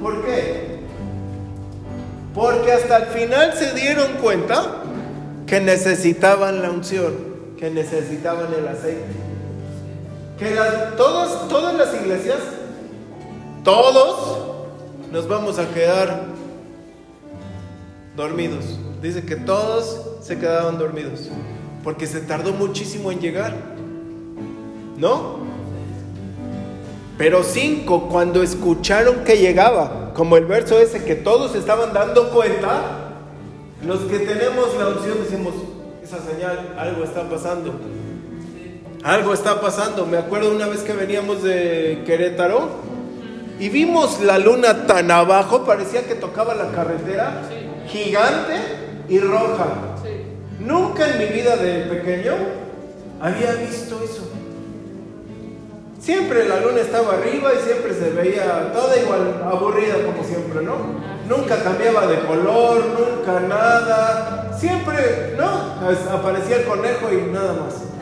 ¿Por 0.00 0.24
qué? 0.26 0.80
Porque 2.34 2.72
hasta 2.72 2.96
el 2.98 3.06
final 3.06 3.54
se 3.54 3.72
dieron 3.74 4.12
cuenta 4.20 4.82
que 5.46 5.60
necesitaban 5.60 6.60
la 6.60 6.70
unción, 6.70 7.14
que 7.58 7.70
necesitaban 7.70 8.52
el 8.52 8.68
aceite. 8.68 9.33
Que 10.38 10.54
las, 10.54 10.96
todas, 10.96 11.48
todas 11.48 11.74
las 11.74 11.94
iglesias, 11.94 12.38
todos 13.62 14.38
nos 15.12 15.28
vamos 15.28 15.58
a 15.58 15.68
quedar 15.68 16.24
dormidos. 18.16 18.64
Dice 19.00 19.24
que 19.24 19.36
todos 19.36 20.00
se 20.22 20.38
quedaban 20.38 20.78
dormidos. 20.78 21.30
Porque 21.82 22.06
se 22.06 22.20
tardó 22.20 22.52
muchísimo 22.52 23.12
en 23.12 23.20
llegar. 23.20 23.54
¿No? 24.96 25.44
Pero 27.16 27.44
cinco, 27.44 28.08
cuando 28.08 28.42
escucharon 28.42 29.22
que 29.24 29.38
llegaba, 29.38 30.12
como 30.14 30.36
el 30.36 30.46
verso 30.46 30.80
ese 30.80 31.04
que 31.04 31.14
todos 31.14 31.54
estaban 31.54 31.92
dando 31.92 32.30
cuenta, 32.30 33.04
los 33.86 34.00
que 34.00 34.18
tenemos 34.18 34.76
la 34.78 34.88
unción 34.88 35.18
decimos, 35.22 35.54
esa 36.02 36.18
señal, 36.20 36.74
algo 36.76 37.04
está 37.04 37.28
pasando. 37.28 37.72
Algo 39.04 39.34
está 39.34 39.60
pasando. 39.60 40.06
Me 40.06 40.16
acuerdo 40.16 40.50
una 40.50 40.66
vez 40.66 40.80
que 40.80 40.94
veníamos 40.94 41.42
de 41.42 42.02
Querétaro 42.06 42.70
y 43.60 43.68
vimos 43.68 44.22
la 44.22 44.38
luna 44.38 44.86
tan 44.86 45.10
abajo, 45.10 45.62
parecía 45.66 46.06
que 46.06 46.14
tocaba 46.14 46.54
la 46.54 46.70
carretera, 46.70 47.42
gigante 47.86 48.54
y 49.10 49.18
roja. 49.18 49.66
Nunca 50.58 51.06
en 51.06 51.18
mi 51.18 51.26
vida 51.26 51.54
de 51.58 51.82
pequeño 51.82 52.32
había 53.20 53.52
visto 53.56 54.00
eso. 54.02 54.26
Siempre 56.00 56.48
la 56.48 56.60
luna 56.60 56.80
estaba 56.80 57.12
arriba 57.12 57.50
y 57.52 57.62
siempre 57.62 57.92
se 57.92 58.08
veía 58.08 58.72
toda 58.72 58.96
igual, 58.96 59.42
aburrida 59.44 59.96
como 60.06 60.24
siempre, 60.24 60.62
¿no? 60.62 60.76
Nunca 61.28 61.62
cambiaba 61.62 62.06
de 62.06 62.20
color, 62.20 62.82
nunca 62.98 63.38
nada. 63.40 64.50
Siempre, 64.58 65.34
¿no? 65.36 65.74
Aparecía 66.10 66.56
el 66.56 66.64
conejo 66.64 67.12
y 67.12 67.30
nada 67.30 67.52
más. 67.52 67.93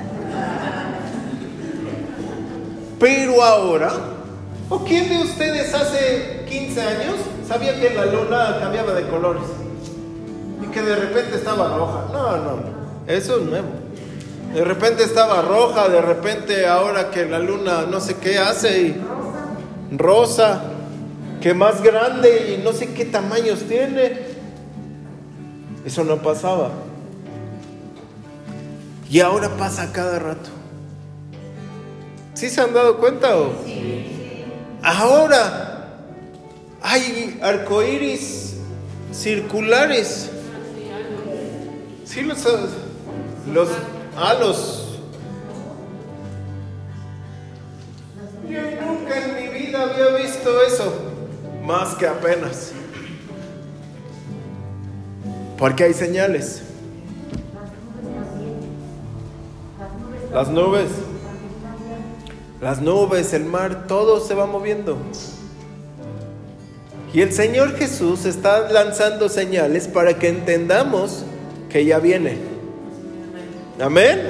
Pero 3.03 3.43
ahora, 3.43 3.91
¿o 4.69 4.85
quién 4.85 5.09
de 5.09 5.23
ustedes 5.23 5.75
hace 5.75 6.45
15 6.49 6.81
años 6.81 7.17
sabía 7.49 7.75
que 7.81 7.91
la 7.91 8.07
luna 8.07 8.59
cambiaba 8.61 8.93
de 8.93 9.09
colores? 9.09 9.43
Y 10.63 10.67
que 10.67 10.83
de 10.83 10.95
repente 10.95 11.35
estaba 11.35 11.77
roja. 11.77 12.05
No, 12.13 12.37
no, 12.37 12.63
eso 13.09 13.41
es 13.41 13.43
nuevo. 13.43 13.67
De 14.55 14.63
repente 14.63 15.03
estaba 15.03 15.43
roja, 15.43 15.89
de 15.89 16.01
repente 16.01 16.65
ahora 16.65 17.11
que 17.11 17.27
la 17.27 17.41
luna 17.41 17.87
no 17.91 17.99
sé 17.99 18.19
qué 18.19 18.39
hace 18.39 18.83
y 18.83 19.03
rosa, 19.97 20.63
que 21.41 21.55
más 21.55 21.83
grande 21.83 22.55
y 22.55 22.63
no 22.63 22.73
sé 22.73 22.95
qué 22.95 23.05
tamaños 23.05 23.65
tiene. 23.65 24.13
Eso 25.85 26.05
no 26.05 26.23
pasaba. 26.23 26.71
Y 29.11 29.19
ahora 29.19 29.49
pasa 29.57 29.91
cada 29.91 30.21
rato. 30.21 30.62
¿Sí 32.35 32.49
se 32.49 32.61
han 32.61 32.73
dado 32.73 32.99
cuenta? 32.99 33.37
O? 33.37 33.53
Ahora 34.83 35.99
hay 36.83 37.39
arcoíris 37.43 38.57
circulares. 39.13 40.31
Sí, 42.05 42.23
los, 42.23 42.45
los 43.53 43.69
halos. 44.17 44.99
Yo 48.49 48.61
nunca 48.85 49.19
en 49.19 49.35
mi 49.35 49.59
vida 49.59 49.83
había 49.83 50.23
visto 50.23 50.63
eso, 50.63 50.93
más 51.65 51.95
que 51.95 52.07
apenas. 52.07 52.73
Porque 55.57 55.85
hay 55.85 55.95
señales. 55.95 56.63
Las 60.33 60.49
nubes. 60.49 60.89
Las 62.63 62.81
nubes, 62.81 63.33
el 63.33 63.45
mar, 63.45 63.89
todo 63.89 64.21
se 64.21 64.35
va 64.35 64.47
moviendo. 64.47 64.97
Y 67.13 67.21
el 67.21 67.33
Señor 67.33 67.77
Jesús 67.77 68.25
está 68.25 68.71
lanzando 68.71 69.29
señales 69.29 69.89
para 69.89 70.17
que 70.17 70.29
entendamos 70.29 71.25
que 71.69 71.85
ya 71.85 71.99
viene. 71.99 72.37
Amén. 73.81 74.21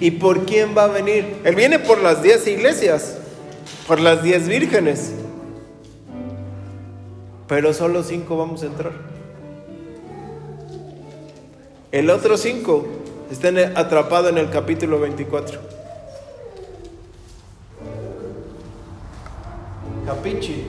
¿Y 0.00 0.10
por 0.10 0.44
quién 0.44 0.76
va 0.76 0.84
a 0.84 0.88
venir? 0.88 1.36
Él 1.44 1.54
viene 1.54 1.78
por 1.78 2.00
las 2.00 2.20
diez 2.20 2.48
iglesias, 2.48 3.18
por 3.86 4.00
las 4.00 4.24
diez 4.24 4.48
vírgenes. 4.48 5.12
Pero 7.46 7.72
solo 7.72 8.02
cinco 8.02 8.36
vamos 8.36 8.64
a 8.64 8.66
entrar. 8.66 8.92
El 11.92 12.10
otro 12.10 12.36
cinco 12.36 12.88
están 13.30 13.56
atrapados 13.76 14.30
en 14.30 14.38
el 14.38 14.50
capítulo 14.50 14.98
24. 14.98 15.79
Capichi. 20.10 20.64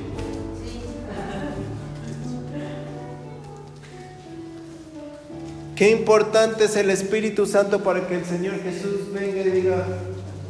Qué 5.76 5.90
importante 5.90 6.66
es 6.66 6.76
el 6.76 6.92
Espíritu 6.92 7.48
Santo 7.48 7.84
para 7.84 8.08
que 8.08 8.18
el 8.18 8.26
Señor 8.26 8.62
Jesús 8.62 9.12
venga 9.12 9.42
y 9.42 9.50
diga, 9.50 9.84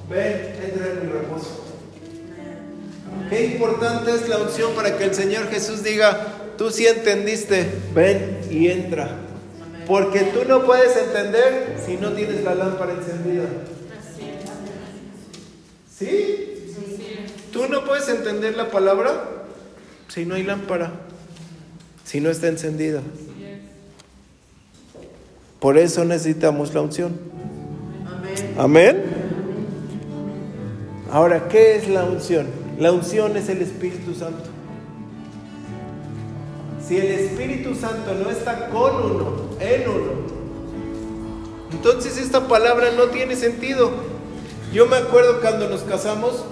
ven, 0.10 0.56
entra 0.62 0.88
en 0.88 1.08
mi 1.08 1.14
reposo. 1.14 1.64
Qué 3.30 3.46
importante 3.46 4.12
es 4.12 4.28
la 4.28 4.40
unción 4.40 4.74
para 4.74 4.98
que 4.98 5.06
el 5.06 5.16
Señor 5.16 5.48
Jesús 5.48 5.84
diga, 5.84 6.28
tú 6.58 6.70
sí 6.70 6.86
entendiste, 6.86 7.72
ven 7.96 8.42
y 8.50 8.68
entra. 8.68 9.20
Porque 9.88 10.20
tú 10.34 10.44
no 10.46 10.66
puedes 10.66 10.98
entender 10.98 11.78
si 11.86 11.96
no 11.96 12.12
tienes 12.12 12.44
la 12.44 12.56
lámpara 12.56 12.92
encendida. 12.92 13.46
¿Sí? 15.98 16.41
Tú 17.52 17.68
no 17.68 17.84
puedes 17.86 18.08
entender 18.10 18.56
la 18.56 18.70
palabra 18.70 19.26
si 20.08 20.26
no 20.26 20.36
hay 20.36 20.44
lámpara, 20.44 20.92
si 22.06 22.20
no 22.20 22.30
está 22.30 22.48
encendida. 22.48 23.02
Por 25.60 25.78
eso 25.78 26.04
necesitamos 26.06 26.74
la 26.74 26.82
unción. 26.82 27.18
Amén. 28.58 29.04
Ahora, 31.12 31.48
¿qué 31.50 31.76
es 31.76 31.88
la 31.88 32.04
unción? 32.06 32.48
La 32.80 32.92
unción 32.92 33.38
es 33.38 33.50
el 33.50 33.62
Espíritu 33.62 34.14
Santo. 34.16 34.50
Si 36.88 36.98
el 36.98 37.08
Espíritu 37.08 37.76
Santo 37.76 38.14
no 38.16 38.30
está 38.32 38.70
con 38.70 38.96
uno, 38.96 39.50
en 39.60 39.90
uno, 39.90 40.12
entonces 41.72 42.18
esta 42.18 42.48
palabra 42.48 42.92
no 42.98 43.06
tiene 43.06 43.36
sentido. 43.36 43.92
Yo 44.74 44.88
me 44.88 44.98
acuerdo 44.98 45.42
cuando 45.42 45.70
nos 45.70 45.82
casamos, 45.82 46.44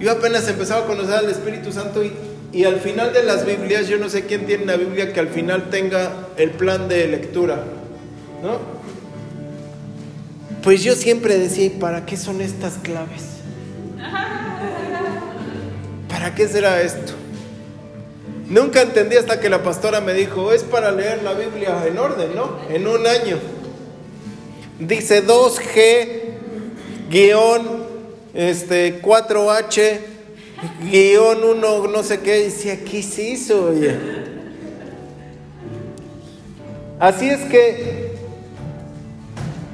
yo 0.00 0.10
apenas 0.10 0.48
empezaba 0.48 0.84
a 0.84 0.86
conocer 0.86 1.14
al 1.14 1.28
Espíritu 1.30 1.72
Santo 1.72 2.02
y, 2.04 2.12
y 2.52 2.64
al 2.64 2.80
final 2.80 3.12
de 3.12 3.22
las 3.22 3.46
Biblias, 3.46 3.88
yo 3.88 3.98
no 3.98 4.08
sé 4.08 4.26
quién 4.26 4.46
tiene 4.46 4.64
una 4.64 4.76
Biblia 4.76 5.12
que 5.12 5.20
al 5.20 5.28
final 5.28 5.70
tenga 5.70 6.28
el 6.36 6.50
plan 6.50 6.88
de 6.88 7.08
lectura, 7.08 7.64
¿no? 8.42 8.58
Pues 10.62 10.82
yo 10.82 10.94
siempre 10.94 11.38
decía, 11.38 11.66
¿y 11.66 11.70
para 11.70 12.06
qué 12.06 12.16
son 12.16 12.40
estas 12.40 12.74
claves? 12.74 13.22
¿Para 16.08 16.34
qué 16.34 16.48
será 16.48 16.80
esto? 16.80 17.12
Nunca 18.48 18.82
entendí 18.82 19.16
hasta 19.16 19.40
que 19.40 19.50
la 19.50 19.62
pastora 19.62 20.00
me 20.00 20.14
dijo, 20.14 20.52
es 20.52 20.62
para 20.62 20.90
leer 20.90 21.22
la 21.22 21.34
Biblia 21.34 21.84
en 21.86 21.98
orden, 21.98 22.34
¿no? 22.34 22.58
En 22.70 22.86
un 22.86 23.06
año. 23.06 23.38
Dice 24.78 25.26
2G 25.26 26.08
guion 27.10 27.83
este 28.34 29.00
4H 29.00 30.00
guion 30.90 31.44
uno, 31.44 31.86
no 31.88 32.02
sé 32.02 32.20
qué, 32.20 32.44
decía, 32.44 32.82
¿qué 32.84 32.98
es 32.98 33.18
eso? 33.18 33.66
Oye? 33.66 33.96
Así 36.98 37.28
es 37.28 37.40
que 37.42 38.14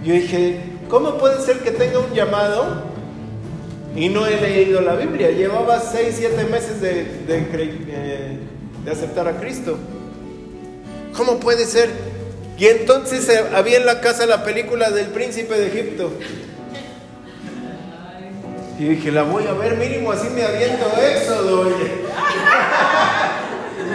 yo 0.04 0.14
dije, 0.14 0.60
¿cómo 0.88 1.18
puede 1.18 1.40
ser 1.44 1.60
que 1.60 1.70
tenga 1.70 1.98
un 1.98 2.12
llamado 2.12 2.84
y 3.94 4.08
no 4.08 4.26
he 4.26 4.40
leído 4.40 4.80
la 4.80 4.94
Biblia? 4.94 5.30
Llevaba 5.30 5.80
6, 5.80 6.14
7 6.18 6.44
meses 6.44 6.80
de, 6.80 7.04
de, 7.26 8.38
de 8.84 8.90
aceptar 8.90 9.28
a 9.28 9.38
Cristo. 9.38 9.76
¿Cómo 11.16 11.38
puede 11.38 11.66
ser? 11.66 11.90
Y 12.58 12.66
entonces 12.66 13.28
eh, 13.28 13.42
había 13.54 13.78
en 13.78 13.86
la 13.86 14.00
casa 14.00 14.26
la 14.26 14.44
película 14.44 14.90
del 14.90 15.06
príncipe 15.06 15.54
de 15.54 15.68
Egipto. 15.68 16.12
Y 18.80 18.84
dije, 18.84 19.12
la 19.12 19.24
voy 19.24 19.46
a 19.46 19.52
ver 19.52 19.76
mínimo, 19.76 20.10
así 20.10 20.30
me 20.30 20.42
aviento 20.42 20.86
éxodo, 21.02 21.60
oye. 21.60 21.74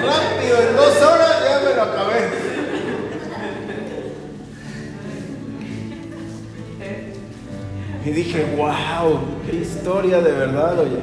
Rápido, 0.06 0.62
en 0.62 0.76
dos 0.76 1.02
horas 1.02 1.44
ya 1.44 1.60
me 1.68 1.76
lo 1.76 1.82
acabé. 1.82 2.30
Y 8.06 8.12
dije, 8.12 8.46
wow, 8.56 9.22
qué 9.50 9.56
historia 9.56 10.22
de 10.22 10.32
verdad, 10.32 10.78
oye. 10.78 11.00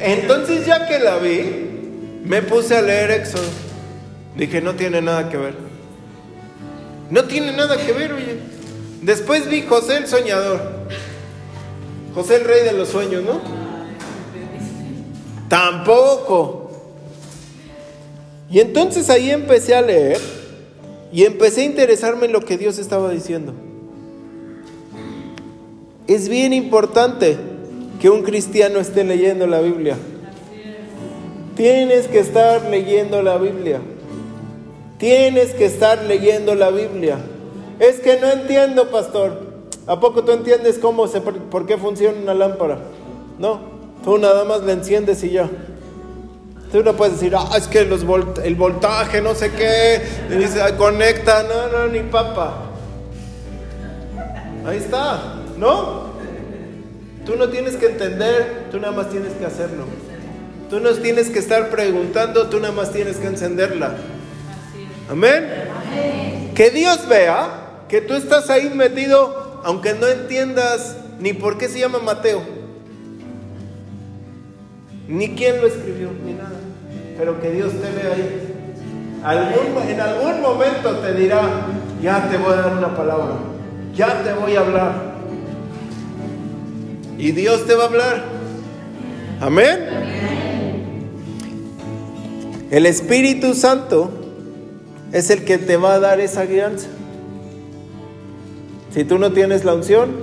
Entonces 0.00 0.66
ya 0.66 0.84
que 0.88 0.98
la 0.98 1.18
vi, 1.18 2.22
me 2.24 2.42
puse 2.42 2.76
a 2.76 2.82
leer 2.82 3.12
Éxodo. 3.12 3.48
Dije, 4.34 4.60
no 4.60 4.74
tiene 4.74 5.00
nada 5.00 5.28
que 5.28 5.36
ver. 5.36 5.54
No 7.08 7.22
tiene 7.22 7.52
nada 7.52 7.76
que 7.76 7.92
ver, 7.92 8.12
oye. 8.14 8.40
Después 9.00 9.48
vi 9.48 9.62
José 9.62 9.98
el 9.98 10.08
soñador. 10.08 10.75
José 12.16 12.36
el 12.36 12.44
rey 12.44 12.64
de 12.64 12.72
los 12.72 12.88
sueños, 12.88 13.22
¿no? 13.22 13.42
Tampoco. 15.50 16.70
Y 18.50 18.60
entonces 18.60 19.10
ahí 19.10 19.30
empecé 19.30 19.74
a 19.74 19.82
leer 19.82 20.18
y 21.12 21.24
empecé 21.24 21.60
a 21.60 21.64
interesarme 21.64 22.24
en 22.24 22.32
lo 22.32 22.40
que 22.40 22.56
Dios 22.56 22.78
estaba 22.78 23.10
diciendo. 23.10 23.52
Es 26.06 26.30
bien 26.30 26.54
importante 26.54 27.36
que 28.00 28.08
un 28.08 28.22
cristiano 28.22 28.78
esté 28.78 29.04
leyendo 29.04 29.46
la 29.46 29.60
Biblia. 29.60 29.98
Tienes 31.54 32.06
que 32.06 32.20
estar 32.20 32.62
leyendo 32.70 33.22
la 33.22 33.36
Biblia. 33.36 33.80
Tienes 34.96 35.52
que 35.52 35.66
estar 35.66 36.02
leyendo 36.04 36.54
la 36.54 36.70
Biblia. 36.70 37.18
Es 37.78 38.00
que 38.00 38.18
no 38.18 38.30
entiendo, 38.30 38.90
pastor. 38.90 39.45
¿A 39.86 40.00
poco 40.00 40.24
tú 40.24 40.32
entiendes 40.32 40.78
cómo 40.78 41.06
se, 41.06 41.20
por 41.20 41.66
qué 41.66 41.76
funciona 41.78 42.18
una 42.20 42.34
lámpara? 42.34 42.78
No, 43.38 43.60
tú 44.04 44.18
nada 44.18 44.44
más 44.44 44.62
la 44.62 44.72
enciendes 44.72 45.22
y 45.22 45.30
ya. 45.30 45.48
Tú 46.72 46.82
no 46.82 46.94
puedes 46.94 47.14
decir, 47.14 47.34
ah, 47.36 47.56
es 47.56 47.68
que 47.68 47.84
los 47.84 48.04
el 48.42 48.54
voltaje, 48.56 49.22
no 49.22 49.34
sé 49.34 49.52
qué, 49.52 50.02
y 50.30 50.38
dice, 50.38 50.60
conecta, 50.76 51.44
no, 51.44 51.68
no, 51.68 51.86
ni 51.86 52.00
papa. 52.00 52.64
Ahí 54.66 54.78
está, 54.78 55.42
¿no? 55.56 56.06
Tú 57.24 57.36
no 57.36 57.48
tienes 57.48 57.76
que 57.76 57.86
entender, 57.86 58.66
tú 58.70 58.80
nada 58.80 58.92
más 58.92 59.10
tienes 59.10 59.32
que 59.34 59.44
hacerlo. 59.44 59.84
Tú 60.68 60.80
no 60.80 60.90
tienes 60.94 61.30
que 61.30 61.38
estar 61.38 61.70
preguntando, 61.70 62.48
tú 62.48 62.58
nada 62.58 62.74
más 62.74 62.92
tienes 62.92 63.18
que 63.18 63.28
encenderla. 63.28 63.94
Amén. 65.08 65.48
Que 66.56 66.70
Dios 66.70 67.06
vea 67.08 67.84
que 67.88 68.00
tú 68.00 68.14
estás 68.14 68.50
ahí 68.50 68.70
metido, 68.74 69.45
aunque 69.66 69.94
no 69.94 70.06
entiendas 70.06 70.96
ni 71.18 71.32
por 71.32 71.58
qué 71.58 71.68
se 71.68 71.80
llama 71.80 71.98
Mateo, 71.98 72.40
ni 75.08 75.30
quién 75.30 75.60
lo 75.60 75.66
escribió, 75.66 76.10
ni 76.24 76.34
nada. 76.34 76.60
Pero 77.18 77.40
que 77.40 77.50
Dios 77.50 77.72
te 77.72 77.90
vea 77.90 78.14
ahí. 78.14 79.90
en 79.90 80.00
algún 80.00 80.40
momento 80.40 80.98
te 80.98 81.14
dirá, 81.14 81.66
ya 82.00 82.28
te 82.30 82.36
voy 82.36 82.52
a 82.52 82.56
dar 82.58 82.76
una 82.76 82.96
palabra, 82.96 83.38
ya 83.92 84.22
te 84.22 84.34
voy 84.34 84.54
a 84.54 84.60
hablar. 84.60 85.16
Y 87.18 87.32
Dios 87.32 87.66
te 87.66 87.74
va 87.74 87.84
a 87.84 87.86
hablar. 87.88 88.24
Amén. 89.40 89.80
El 92.70 92.86
Espíritu 92.86 93.52
Santo 93.54 94.12
es 95.10 95.28
el 95.30 95.44
que 95.44 95.58
te 95.58 95.76
va 95.76 95.94
a 95.94 95.98
dar 95.98 96.20
esa 96.20 96.44
guianza. 96.44 96.86
Si 98.96 99.04
tú 99.04 99.18
no 99.18 99.30
tienes 99.30 99.66
la 99.66 99.74
unción, 99.74 100.16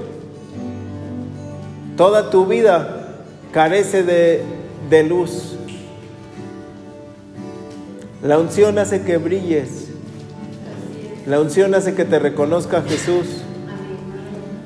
toda 1.96 2.32
tu 2.32 2.48
vida 2.48 3.20
carece 3.52 4.02
de, 4.02 4.42
de 4.90 5.04
luz. 5.04 5.58
La 8.24 8.40
unción 8.40 8.80
hace 8.80 9.04
que 9.04 9.18
brilles. 9.18 9.90
La 11.28 11.40
unción 11.40 11.76
hace 11.76 11.94
que 11.94 12.04
te 12.04 12.18
reconozca 12.18 12.82
Jesús. 12.82 13.44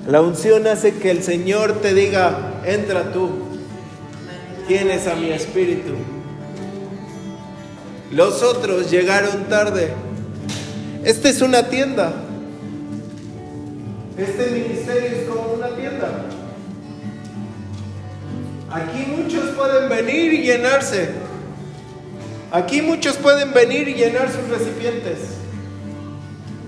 La 0.08 0.22
unción 0.22 0.68
hace 0.68 0.94
que 0.94 1.12
el 1.12 1.22
Señor 1.22 1.82
te 1.82 1.94
diga, 1.94 2.62
entra 2.66 3.12
tú, 3.12 3.28
tienes 4.70 5.06
a 5.08 5.16
mi 5.16 5.32
espíritu. 5.32 5.96
Los 8.14 8.42
otros 8.42 8.90
llegaron 8.90 9.50
tarde. 9.50 9.90
Esta 11.04 11.28
es 11.28 11.42
una 11.42 11.64
tienda. 11.68 12.24
Este 14.18 14.48
ministerio 14.48 15.10
es 15.10 15.30
como 15.30 15.54
una 15.54 15.70
tienda. 15.76 16.26
Aquí 18.72 19.06
muchos 19.16 19.50
pueden 19.52 19.90
venir 19.90 20.34
y 20.34 20.44
llenarse. 20.44 21.10
Aquí 22.52 22.82
muchos 22.82 23.18
pueden 23.18 23.54
venir 23.54 23.88
y 23.88 23.94
llenar 23.94 24.30
sus 24.32 24.50
recipientes. 24.50 25.20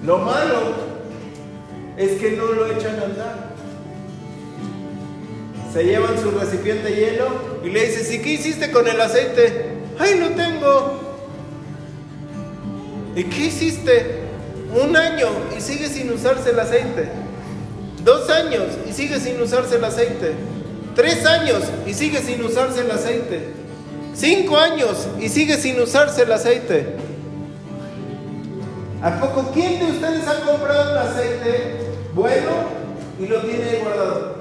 Lo 0.06 0.20
malo 0.20 0.76
es 1.98 2.20
que 2.20 2.32
no 2.32 2.46
lo 2.46 2.72
echan 2.72 3.00
a 3.00 3.06
andar. 3.06 3.56
Se 5.74 5.84
llevan 5.84 6.22
su 6.22 6.30
recipiente 6.32 6.92
lleno 6.92 7.26
y 7.64 7.70
le 7.70 7.86
dices, 7.86 8.12
¿y 8.14 8.20
qué 8.22 8.34
hiciste 8.34 8.72
con 8.72 8.88
el 8.88 9.02
aceite? 9.02 9.70
¡Ay, 9.98 10.20
no 10.20 10.30
tengo! 10.30 11.00
¿Y 13.16 13.24
qué 13.24 13.46
hiciste? 13.46 14.20
Un 14.72 14.96
año 14.96 15.30
y 15.58 15.62
sigue 15.62 15.88
sin 15.88 16.12
usarse 16.12 16.52
el 16.52 16.60
aceite. 16.60 17.29
Años 18.40 18.78
y 18.90 18.94
sigue 18.94 19.20
sin 19.20 19.42
usarse 19.42 19.76
el 19.76 19.84
aceite. 19.84 20.34
Tres 20.96 21.26
años 21.26 21.64
y 21.86 21.94
sigue 21.94 22.20
sin 22.20 22.42
usarse 22.44 22.82
el 22.82 22.92
aceite. 22.92 23.54
Cinco 24.14 24.58
años 24.58 25.08
y 25.20 25.28
sigue 25.28 25.58
sin 25.58 25.80
usarse 25.82 26.24
el 26.24 26.32
aceite. 26.32 26.96
¿A 29.02 29.20
poco 29.20 29.52
quién 29.54 29.80
de 29.80 29.92
ustedes 29.92 30.26
ha 30.28 30.40
comprado 30.42 30.92
un 30.94 30.98
aceite 30.98 31.80
bueno 32.14 32.52
y 33.20 33.28
lo 33.28 33.42
tiene 33.42 33.64
ahí 33.64 33.80
guardado? 33.84 34.36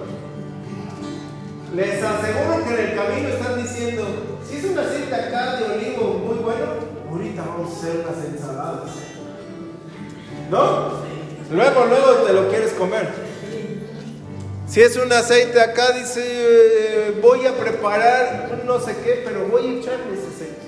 Les 1.75 2.03
aseguro 2.03 2.65
que 2.65 2.75
en 2.75 2.91
el 2.91 2.97
camino 2.97 3.29
están 3.29 3.63
diciendo, 3.63 4.05
si 4.49 4.57
es 4.59 4.65
un 4.65 4.79
aceite 4.79 5.15
acá 5.15 5.57
de 5.57 5.65
olivo 5.65 6.23
muy 6.25 6.37
bueno, 6.37 6.67
ahorita 7.11 7.45
vamos 7.45 7.73
a 7.73 7.77
hacer 7.77 8.05
unas 8.07 8.25
ensaladas. 8.25 8.91
¿No? 10.51 10.93
Luego, 11.51 11.87
luego 11.87 12.13
te 12.27 12.33
lo 12.33 12.49
quieres 12.49 12.73
comer. 12.73 13.28
Si 14.69 14.83
es 14.83 14.97
un 14.97 15.11
aceite 15.11 15.61
acá, 15.61 15.93
dice, 15.93 17.15
voy 17.23 17.47
a 17.47 17.57
preparar 17.57 18.61
no 18.67 18.79
sé 18.79 18.95
qué, 19.03 19.23
pero 19.25 19.49
voy 19.49 19.67
a 19.67 19.81
echarle 19.81 20.13
ese 20.13 20.27
aceite. 20.27 20.59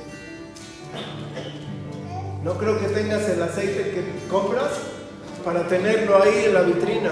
No 2.43 2.55
creo 2.55 2.81
que 2.81 2.87
tengas 2.87 3.29
el 3.29 3.43
aceite 3.43 3.91
que 3.91 4.29
compras 4.31 4.71
para 5.45 5.69
tenerlo 5.69 6.23
ahí 6.23 6.45
en 6.47 6.55
la 6.55 6.63
vitrina. 6.63 7.11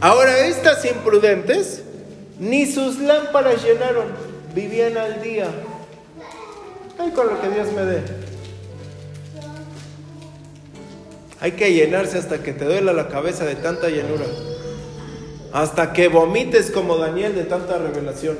Ahora, 0.00 0.46
estas 0.46 0.84
imprudentes 0.84 1.82
ni 2.38 2.66
sus 2.66 3.00
lámparas 3.00 3.64
llenaron, 3.64 4.06
vivían 4.54 4.96
al 4.96 5.20
día. 5.20 5.48
Ay, 7.00 7.10
con 7.10 7.26
lo 7.26 7.40
que 7.40 7.48
Dios 7.48 7.72
me 7.72 7.82
dé. 7.82 8.27
Hay 11.40 11.52
que 11.52 11.72
llenarse 11.72 12.18
hasta 12.18 12.42
que 12.42 12.52
te 12.52 12.64
duela 12.64 12.92
la 12.92 13.08
cabeza 13.08 13.44
de 13.44 13.54
tanta 13.54 13.88
llenura. 13.88 14.26
Hasta 15.52 15.92
que 15.92 16.08
vomites 16.08 16.70
como 16.70 16.96
Daniel 16.96 17.34
de 17.34 17.44
tanta 17.44 17.78
revelación. 17.78 18.36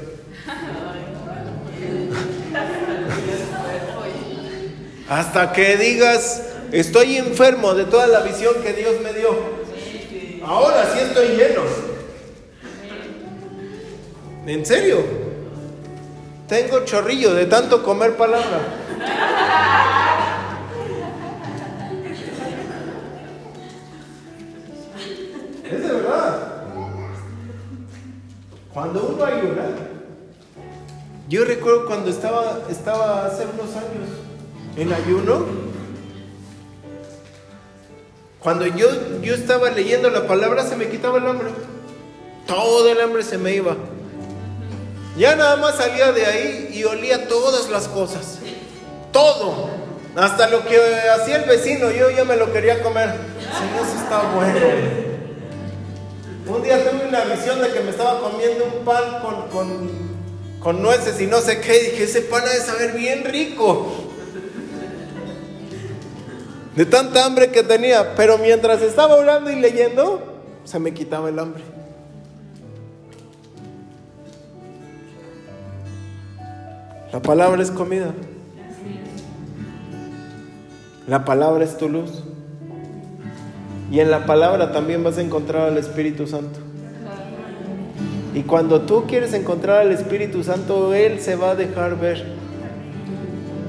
Hasta 5.09 5.53
que 5.53 5.77
digas, 5.77 6.43
estoy 6.73 7.17
enfermo 7.17 7.75
de 7.75 7.85
toda 7.85 8.07
la 8.09 8.21
visión 8.21 8.55
que 8.63 8.73
Dios 8.73 8.97
me 9.03 9.13
dio. 9.13 9.31
Ahora 10.45 10.85
sí 10.93 10.99
estoy 11.01 11.29
lleno. 11.29 11.63
¿En 14.47 14.67
serio? 14.67 15.05
Tengo 16.49 16.85
chorrillo 16.85 17.35
de 17.35 17.47
tanto 17.47 17.83
comer 17.83 18.17
palabra. 18.17 18.61
Es 25.71 25.83
de 25.83 25.93
verdad. 25.93 26.53
Cuando 28.73 29.03
uno 29.15 29.25
ayuna, 29.25 29.67
yo 31.29 31.45
recuerdo 31.45 31.87
cuando 31.87 32.11
estaba, 32.11 32.61
estaba 32.71 33.27
hace 33.27 33.45
unos 33.45 33.77
años 33.77 34.09
en 34.77 34.93
ayuno, 34.93 35.47
cuando 38.41 38.67
yo, 38.67 38.87
yo 39.21 39.35
estaba 39.35 39.71
leyendo 39.71 40.09
la 40.11 40.27
palabra 40.27 40.65
se 40.65 40.77
me 40.77 40.89
quitaba 40.89 41.19
el 41.19 41.27
hambre. 41.27 41.49
Todo 42.47 42.91
el 42.91 43.01
hambre 43.01 43.23
se 43.23 43.37
me 43.37 43.55
iba. 43.55 43.77
Ya 45.19 45.37
nada 45.37 45.57
más 45.57 45.75
salía 45.75 46.13
de 46.13 46.25
ahí 46.25 46.71
y 46.73 46.85
olía 46.85 47.29
todas 47.29 47.69
las 47.69 47.89
cosas. 47.89 48.39
Todo. 49.13 49.69
Hasta 50.17 50.49
lo 50.49 50.65
que 50.65 50.79
hacía 51.15 51.43
el 51.43 51.49
vecino, 51.49 51.91
yo 51.91 52.11
ya 52.11 52.25
me 52.25 52.37
lo 52.37 52.53
quería 52.53 52.83
comer. 52.83 53.11
Señor, 53.41 53.87
eso 53.87 54.03
está 54.03 54.23
bueno. 54.35 55.08
Un 56.49 56.63
día 56.63 56.91
tuve 56.91 57.07
una 57.07 57.25
visión 57.25 57.61
de 57.61 57.71
que 57.71 57.81
me 57.81 57.91
estaba 57.91 58.21
comiendo 58.21 58.65
un 58.65 58.85
pan 58.85 59.21
con, 59.51 59.91
con, 60.61 60.83
nueces 60.83 61.21
y 61.21 61.27
no 61.27 61.41
sé 61.41 61.61
qué. 61.61 61.77
Y 61.77 61.91
dije, 61.91 62.05
ese 62.05 62.23
pan 62.23 62.43
ha 62.43 62.51
de 62.51 62.61
saber 62.61 62.93
bien 62.93 63.25
rico. 63.25 63.87
De 66.75 66.87
tanta 66.87 67.27
hambre 67.27 67.51
que 67.51 67.63
tenía. 67.63 68.15
Pero 68.15 68.39
mientras 68.39 68.81
estaba 68.81 69.15
orando 69.15 69.51
y 69.51 69.57
leyendo, 69.57 70.23
se 70.65 70.79
me 70.79 70.95
quitaba 70.95 71.29
el 71.29 71.39
hambre. 71.39 71.63
La 77.13 77.21
palabra 77.21 77.63
es 77.63 77.71
comida. 77.71 78.15
La 81.07 81.27
palabra 81.27 81.63
es 81.65 81.77
tu 81.77 81.91
luz. 81.91 82.23
Y 83.91 84.01
en 84.01 84.11
la 84.11 84.27
palabra 84.27 84.73
también 84.73 85.03
vas 85.03 85.19
a 85.19 85.23
encontrar 85.23 85.69
al 85.69 85.79
Espíritu 85.79 86.27
Santo. 86.27 86.59
Y 88.35 88.43
cuando 88.43 88.83
tú 88.83 89.05
quieres 89.07 89.33
encontrar 89.33 89.81
al 89.81 89.93
Espíritu 89.93 90.45
Santo, 90.45 90.95
Él 90.95 91.21
se 91.21 91.37
va 91.37 91.53
a 91.53 91.55
dejar 91.55 91.99
ver. 91.99 92.25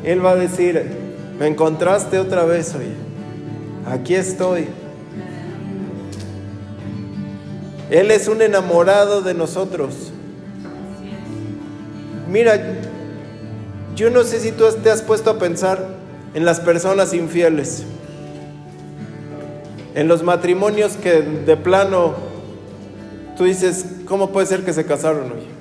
Él 0.04 0.24
va 0.24 0.32
a 0.32 0.36
decir, 0.36 0.86
me 1.40 1.48
encontraste 1.48 2.20
otra 2.20 2.44
vez, 2.46 2.76
oye. 2.76 2.94
Aquí 3.86 4.16
estoy. 4.16 4.68
Él 7.90 8.12
es 8.12 8.28
un 8.28 8.42
enamorado 8.42 9.22
de 9.22 9.34
nosotros. 9.34 10.12
Mira, 12.30 12.78
yo 13.96 14.12
no 14.12 14.24
sé 14.24 14.40
si 14.40 14.52
tú 14.52 14.66
te 14.84 14.92
has 14.92 15.02
puesto 15.02 15.32
a 15.32 15.40
pensar 15.40 15.88
en 16.36 16.46
las 16.46 16.60
personas 16.60 17.14
infieles, 17.14 17.84
en 19.96 20.08
los 20.08 20.24
matrimonios 20.24 20.94
que 20.94 21.22
de 21.22 21.58
plano 21.58 22.16
tú 23.38 23.46
dices, 23.46 23.86
¿cómo 24.06 24.32
puede 24.32 24.48
ser 24.48 24.64
que 24.64 24.74
se 24.74 24.86
casaron 24.86 25.32
hoy? 25.32 25.60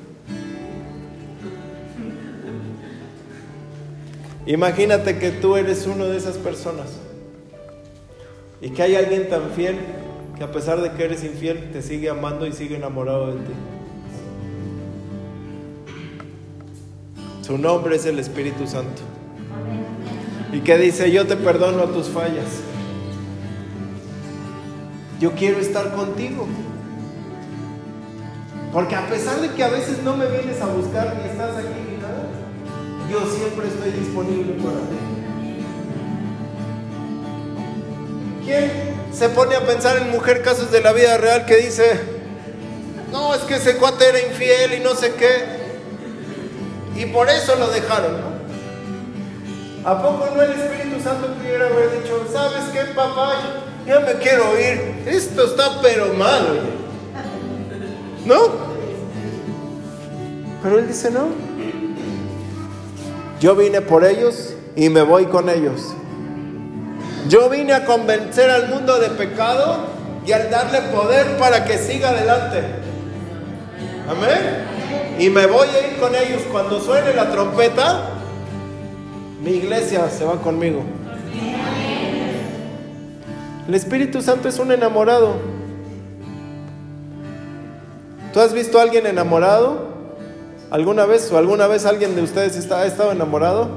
Imagínate 4.47 5.19
que 5.19 5.31
tú 5.31 5.57
eres 5.57 5.87
uno 5.87 6.07
de 6.07 6.17
esas 6.17 6.39
personas 6.39 6.87
y 8.61 8.71
que 8.71 8.83
hay 8.83 8.95
alguien 8.97 9.29
tan 9.29 9.51
fiel 9.51 9.77
que 10.37 10.45
a 10.45 10.51
pesar 10.51 10.81
de 10.81 10.93
que 10.93 11.05
eres 11.05 11.23
infiel 11.23 11.71
te 11.73 11.83
sigue 11.83 12.09
amando 12.09 12.47
y 12.47 12.53
sigue 12.53 12.77
enamorado 12.77 13.29
de 13.29 13.35
ti. 13.35 13.53
Su 17.43 17.59
nombre 17.59 17.97
es 17.97 18.07
el 18.07 18.19
Espíritu 18.19 18.67
Santo. 18.67 19.03
Y 20.53 20.61
que 20.61 20.79
dice, 20.79 21.11
yo 21.11 21.27
te 21.27 21.37
perdono 21.37 21.85
tus 21.85 22.09
fallas. 22.09 22.68
Yo 25.19 25.33
quiero 25.33 25.59
estar 25.59 25.93
contigo. 25.95 26.47
Porque 28.73 28.95
a 28.95 29.07
pesar 29.09 29.41
de 29.41 29.51
que 29.51 29.65
a 29.65 29.69
veces 29.69 30.03
no 30.05 30.17
me 30.17 30.27
vienes 30.27 30.61
a 30.61 30.67
buscar 30.67 31.17
ni 31.17 31.29
estás 31.29 31.57
aquí 31.57 31.81
ni 31.91 31.97
nada, 31.97 32.29
yo 33.11 33.21
siempre 33.27 33.67
estoy 33.69 33.91
disponible 33.93 34.53
para 34.55 34.77
ti. 34.77 34.99
¿Quién 38.45 38.71
se 39.13 39.29
pone 39.31 39.57
a 39.57 39.67
pensar 39.67 39.97
en 39.97 40.11
mujer 40.11 40.43
casos 40.43 40.71
de 40.71 40.81
la 40.81 40.93
vida 40.93 41.17
real 41.19 41.47
que 41.47 41.57
dice, 41.57 42.01
no, 43.11 43.35
es 43.35 43.41
que 43.43 43.57
ese 43.57 43.77
cuate 43.77 44.09
era 44.09 44.21
infiel 44.21 44.75
y 44.75 44.81
no 44.81 44.95
sé 44.95 45.15
qué? 45.15 45.59
Y 46.95 47.07
por 47.07 47.29
eso 47.29 47.57
lo 47.57 47.69
dejaron, 47.69 48.21
¿no? 48.21 48.29
¿A 49.89 50.03
poco 50.03 50.29
no 50.35 50.43
el 50.43 50.53
Espíritu 50.53 51.03
Santo 51.03 51.35
pudiera 51.35 51.67
haber 51.67 52.03
dicho, 52.03 52.27
¿sabes 52.31 52.65
qué, 52.73 52.93
papá? 52.95 53.68
Ya 53.89 54.01
me 54.01 54.13
quiero 54.15 54.61
ir. 54.61 55.03
Esto 55.07 55.47
está 55.47 55.81
pero 55.81 56.13
mal. 56.13 56.61
¿No? 58.27 58.37
Pero 60.63 60.79
él 60.79 60.87
dice, 60.87 61.11
no. 61.11 61.29
Yo 63.41 63.57
vine 63.57 63.81
por 63.81 64.05
ellos 64.05 64.53
y 64.77 64.91
me 64.91 65.01
voy 65.01 65.25
con 65.25 65.49
ellos. 65.49 65.95
Yo 67.29 67.49
vine 67.49 67.73
a 67.73 67.87
convencer 67.87 68.51
al 68.51 68.69
mundo 68.69 68.99
de 68.99 69.09
pecado 69.09 69.87
y 70.27 70.33
al 70.33 70.51
darle 70.51 70.83
poder 70.95 71.39
para 71.39 71.65
que 71.65 71.79
siga 71.79 72.11
adelante. 72.11 72.63
Amén. 74.07 75.17
Y 75.19 75.31
me 75.31 75.47
voy 75.47 75.67
a 75.69 75.87
ir 75.87 75.99
con 75.99 76.15
ellos. 76.15 76.43
Cuando 76.53 76.79
suene 76.81 77.15
la 77.15 77.31
trompeta, 77.31 78.11
mi 79.43 79.53
iglesia 79.53 80.11
se 80.11 80.27
va 80.27 80.35
conmigo. 80.43 80.83
El 83.69 83.75
Espíritu 83.75 84.23
Santo 84.23 84.49
es 84.49 84.59
un 84.59 84.73
enamorado. 84.73 85.35
¿Tú 88.33 88.41
has 88.41 88.55
visto 88.55 88.79
a 88.79 88.83
alguien 88.83 89.07
enamorado? 89.07 89.89
¿Alguna 90.71 91.05
vez 91.05 91.31
o 91.31 91.37
alguna 91.37 91.67
vez 91.67 91.85
alguien 91.85 92.17
de 92.17 92.23
ustedes 92.23 92.57
está, 92.57 92.81
ha 92.81 92.87
estado 92.87 93.13
enamorado? 93.13 93.69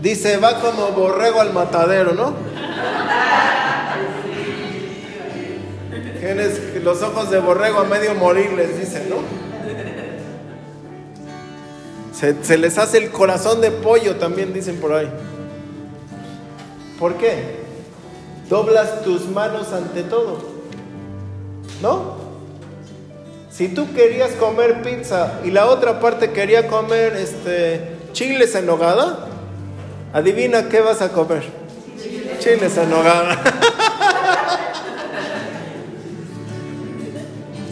Dice, 0.00 0.38
va 0.38 0.62
como 0.62 0.92
borrego 0.92 1.42
al 1.42 1.52
matadero, 1.52 2.14
¿no? 2.14 2.32
Tienes 6.18 6.82
los 6.82 7.02
ojos 7.02 7.30
de 7.30 7.38
borrego 7.38 7.80
a 7.80 7.84
medio 7.84 8.14
morir, 8.14 8.50
les 8.54 8.80
dicen, 8.80 9.10
¿no? 9.10 9.16
Se, 12.14 12.56
les 12.56 12.78
hace 12.78 12.96
el 12.96 13.10
corazón 13.10 13.60
de 13.60 13.70
pollo, 13.70 14.16
también 14.16 14.54
dicen 14.54 14.80
por 14.80 14.94
ahí. 14.94 15.10
¿Por 16.98 17.16
qué? 17.16 17.65
Doblas 18.48 19.02
tus 19.02 19.28
manos 19.28 19.72
ante 19.72 20.02
todo. 20.04 20.38
¿No? 21.82 22.16
Si 23.50 23.68
tú 23.68 23.92
querías 23.94 24.32
comer 24.32 24.82
pizza 24.82 25.40
y 25.44 25.50
la 25.50 25.66
otra 25.66 25.98
parte 25.98 26.30
quería 26.30 26.68
comer 26.68 27.16
este, 27.16 27.96
chiles 28.12 28.54
en 28.54 28.66
nogada, 28.66 29.28
adivina 30.12 30.68
qué 30.68 30.80
vas 30.80 31.00
a 31.02 31.08
comer. 31.08 31.42
Chiles 32.38 32.76
en 32.76 32.90
nogada. 32.90 33.42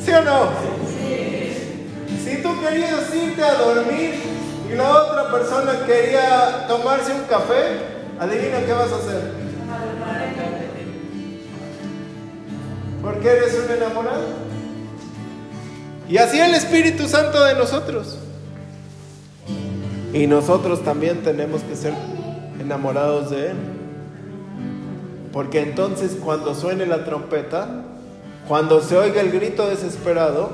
¿Sí 0.05 0.11
o 0.11 0.23
no? 0.23 0.49
Si 2.25 2.37
tú 2.43 2.61
querías 2.61 3.15
irte 3.15 3.45
a 3.45 3.55
dormir 3.55 4.15
y 4.73 4.75
la 4.75 4.91
otra 4.91 5.31
persona 5.31 5.85
quería 5.87 6.67
tomarse 6.67 7.13
un 7.13 7.25
café, 7.25 7.79
adivina 8.19 8.65
qué 8.65 8.73
vas 8.73 8.91
a 8.91 8.97
hacer. 8.97 9.44
Porque 13.05 13.29
eres 13.29 13.55
un 13.65 13.71
enamorado. 13.71 14.25
Y 16.09 16.17
así 16.17 16.41
el 16.41 16.55
Espíritu 16.55 17.07
Santo 17.07 17.45
de 17.45 17.55
nosotros. 17.55 18.19
Y 20.15 20.27
nosotros 20.27 20.83
también 20.83 21.23
tenemos 21.23 21.63
que 21.63 21.77
ser 21.77 21.93
enamorados 22.59 23.31
de 23.31 23.51
Él. 23.51 23.57
Porque 25.33 25.61
entonces 25.61 26.17
cuando 26.23 26.55
suene 26.55 26.87
la 26.87 27.05
trompeta, 27.05 27.85
cuando 28.49 28.81
se 28.81 28.97
oiga 28.97 29.21
el 29.21 29.33
grito 29.33 29.69
desesperado 29.69 30.51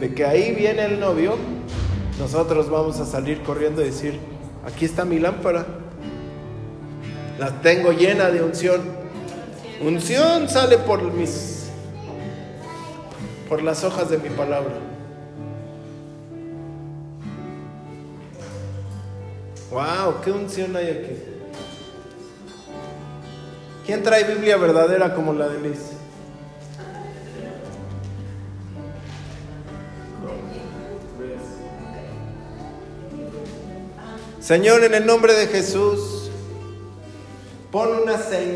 de 0.00 0.14
que 0.14 0.24
ahí 0.24 0.54
viene 0.54 0.84
el 0.84 1.00
novio, 1.00 1.36
nosotros 2.18 2.70
vamos 2.70 3.00
a 3.00 3.06
salir 3.06 3.42
corriendo 3.42 3.82
y 3.82 3.86
decir, 3.86 4.20
aquí 4.64 4.84
está 4.84 5.04
mi 5.04 5.18
lámpara, 5.18 5.66
la 7.38 7.60
tengo 7.62 7.92
llena 7.92 8.30
de 8.30 8.42
unción. 8.42 8.80
Unción 9.80 10.48
sale 10.48 10.78
por 10.78 11.02
mis, 11.12 11.51
por 13.52 13.62
las 13.62 13.84
hojas 13.84 14.08
de 14.08 14.16
mi 14.16 14.30
palabra. 14.30 14.72
Wow, 19.70 20.22
qué 20.24 20.30
unción 20.30 20.74
hay 20.74 20.88
aquí. 20.88 21.22
¿Quién 23.84 24.02
trae 24.02 24.24
Biblia 24.24 24.56
verdadera 24.56 25.14
como 25.14 25.34
la 25.34 25.48
de 25.48 25.68
Liz? 25.68 25.80
Señor, 34.40 34.82
en 34.82 34.94
el 34.94 35.04
nombre 35.04 35.34
de 35.34 35.46
Jesús, 35.48 36.30
pon 37.70 38.00
una 38.02 38.16
señal, 38.16 38.51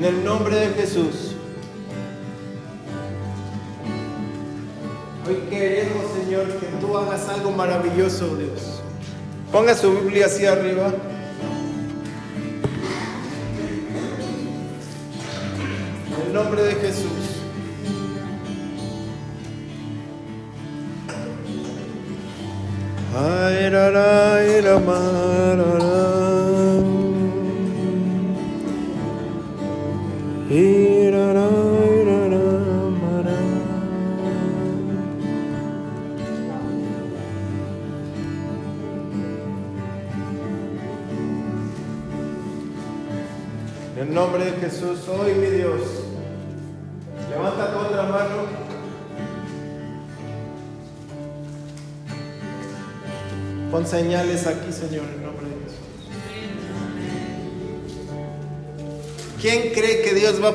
En 0.00 0.06
el 0.06 0.24
nombre 0.24 0.56
de 0.56 0.68
Jesús. 0.68 1.34
Hoy 5.28 5.34
queremos, 5.50 6.04
Señor, 6.18 6.46
que 6.58 6.66
tú 6.80 6.96
hagas 6.96 7.28
algo 7.28 7.50
maravilloso, 7.50 8.34
Dios. 8.34 8.80
Ponga 9.52 9.74
su 9.74 9.92
Biblia 9.92 10.24
hacia 10.24 10.52
arriba. 10.52 10.90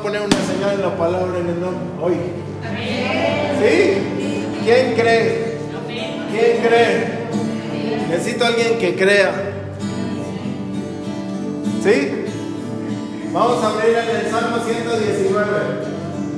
Poner 0.06 0.22
una 0.22 0.38
señal 0.46 0.76
en 0.76 0.82
la 0.84 0.96
palabra 0.96 1.40
en 1.40 1.50
el 1.50 1.60
nombre? 1.60 1.82
Hoy. 2.00 2.14
¿Sí? 3.60 4.54
¿Quién 4.64 4.94
cree? 4.94 5.58
¿Quién 6.30 6.62
cree? 6.62 8.08
Necesito 8.08 8.46
a 8.46 8.50
alguien 8.50 8.78
que 8.78 8.96
crea. 8.96 9.32
¿Sí? 11.84 12.26
Vamos 13.34 13.64
a 13.64 13.70
abrir 13.70 13.98
en 13.98 14.26
el 14.26 14.32
Salmo 14.32 14.58
119. 14.64 15.44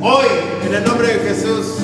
Hoy, 0.02 0.26
en 0.66 0.74
el 0.74 0.84
nombre 0.86 1.08
de 1.10 1.20
Jesús. 1.28 1.80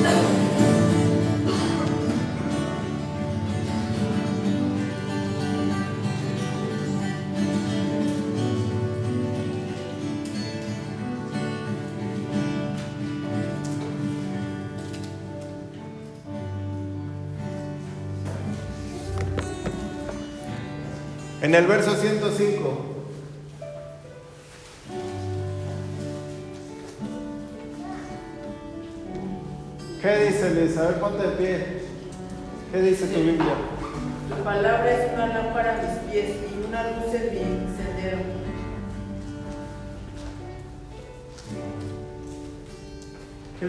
En 21.44 21.54
el 21.54 21.68
verso 21.68 21.94
105. 21.94 22.86
¿Qué 30.02 30.26
dice 30.26 30.52
Liz? 30.52 30.78
A 30.78 30.84
ver, 30.84 31.00
ponte 31.02 31.28
de 31.28 31.36
pie. 31.36 31.66
¿Qué 32.72 32.82
dice 32.82 33.08
tu 33.08 33.20
Biblia? 33.20 33.56
Tu 34.30 34.42
palabra 34.42 34.90
es 34.90 35.14
una 35.14 35.28
lámpara 35.28 35.80
a 35.80 35.82
mis 35.82 36.10
pies 36.10 36.30
y 36.50 36.66
una 36.66 36.92
luz 36.92 37.14
en 37.14 37.34
mi 37.34 37.76
sendero. 37.76 38.20
¿Qué 43.60 43.66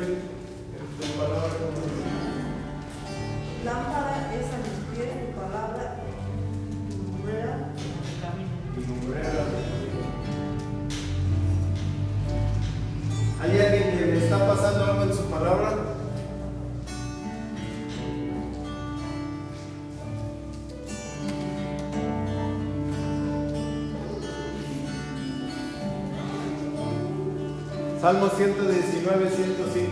Salmo 28.05 28.29
119, 28.29 29.31
105. 29.31 29.91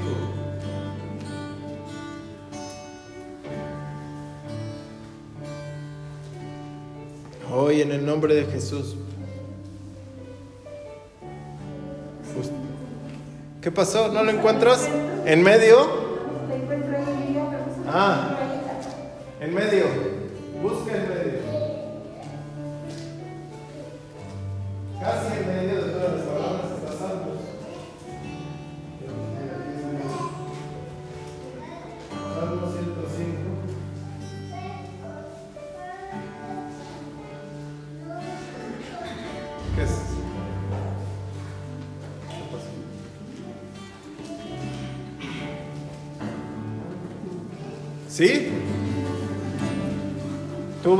Hoy 7.51 7.81
en 7.81 7.91
el 7.91 8.05
nombre 8.05 8.35
de 8.35 8.45
Jesús. 8.45 8.97
¿Qué 13.63 13.71
pasó? 13.71 14.09
¿No 14.09 14.23
lo 14.23 14.31
encuentras? 14.31 14.91
¿En 15.25 15.43
medio? 15.43 15.79
Ah. 17.89 18.32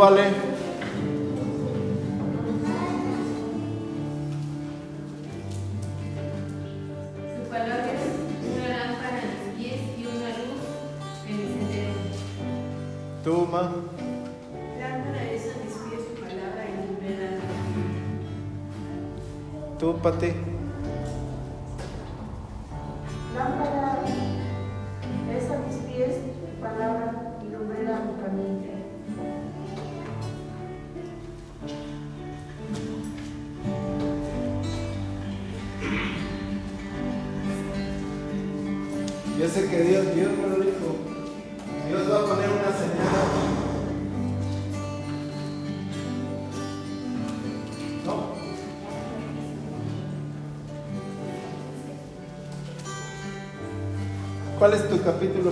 Su 0.03 0.09
palabra 7.49 7.93
es 7.93 8.03
una 8.51 8.67
lámpara 8.67 9.19
a 9.19 9.27
mis 9.31 9.47
pies 9.57 9.81
y 9.97 10.01
una 10.05 10.31
luz 10.31 10.63
en 11.29 11.35
mi 11.37 11.45
sendero. 11.45 11.95
¿Tú, 13.23 13.47
ma? 13.47 13.63
Lámpara 14.81 15.23
es 15.31 15.43
a 15.43 15.55
mis 15.63 15.73
pies 15.73 16.03
tu 16.09 16.15
palabra 16.21 16.63
y 16.67 16.71
lumbrera 16.85 17.27
en 20.47 20.52
¿Cuál 54.63 54.75
es 54.75 54.89
tu 54.89 55.03
capítulo 55.03 55.51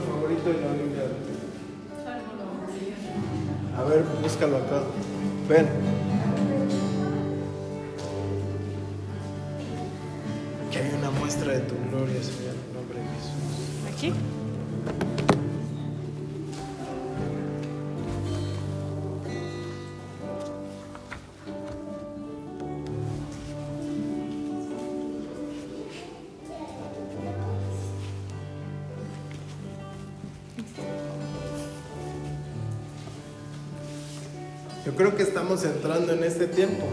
creo 35.00 35.16
que 35.16 35.22
estamos 35.22 35.64
entrando 35.64 36.12
en 36.12 36.22
este 36.24 36.46
tiempo. 36.46 36.86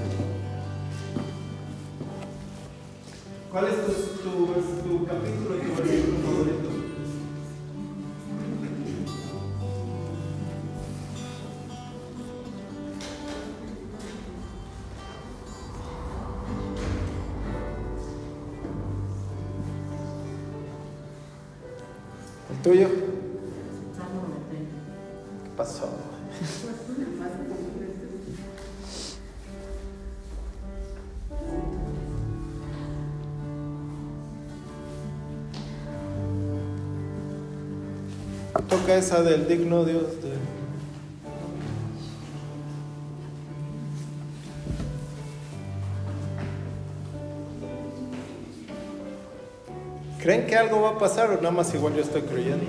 grandeza 38.98 39.22
del 39.22 39.48
digno 39.48 39.86
Dios. 39.86 40.22
De... 40.22 40.32
¿Creen 50.22 50.48
que 50.48 50.56
algo 50.56 50.82
va 50.82 50.90
a 50.90 50.98
pasar 50.98 51.30
o 51.30 51.36
nada 51.36 51.52
más 51.52 51.74
igual 51.74 51.94
yo 51.96 52.02
estoy 52.02 52.24
creyendo? 52.24 52.66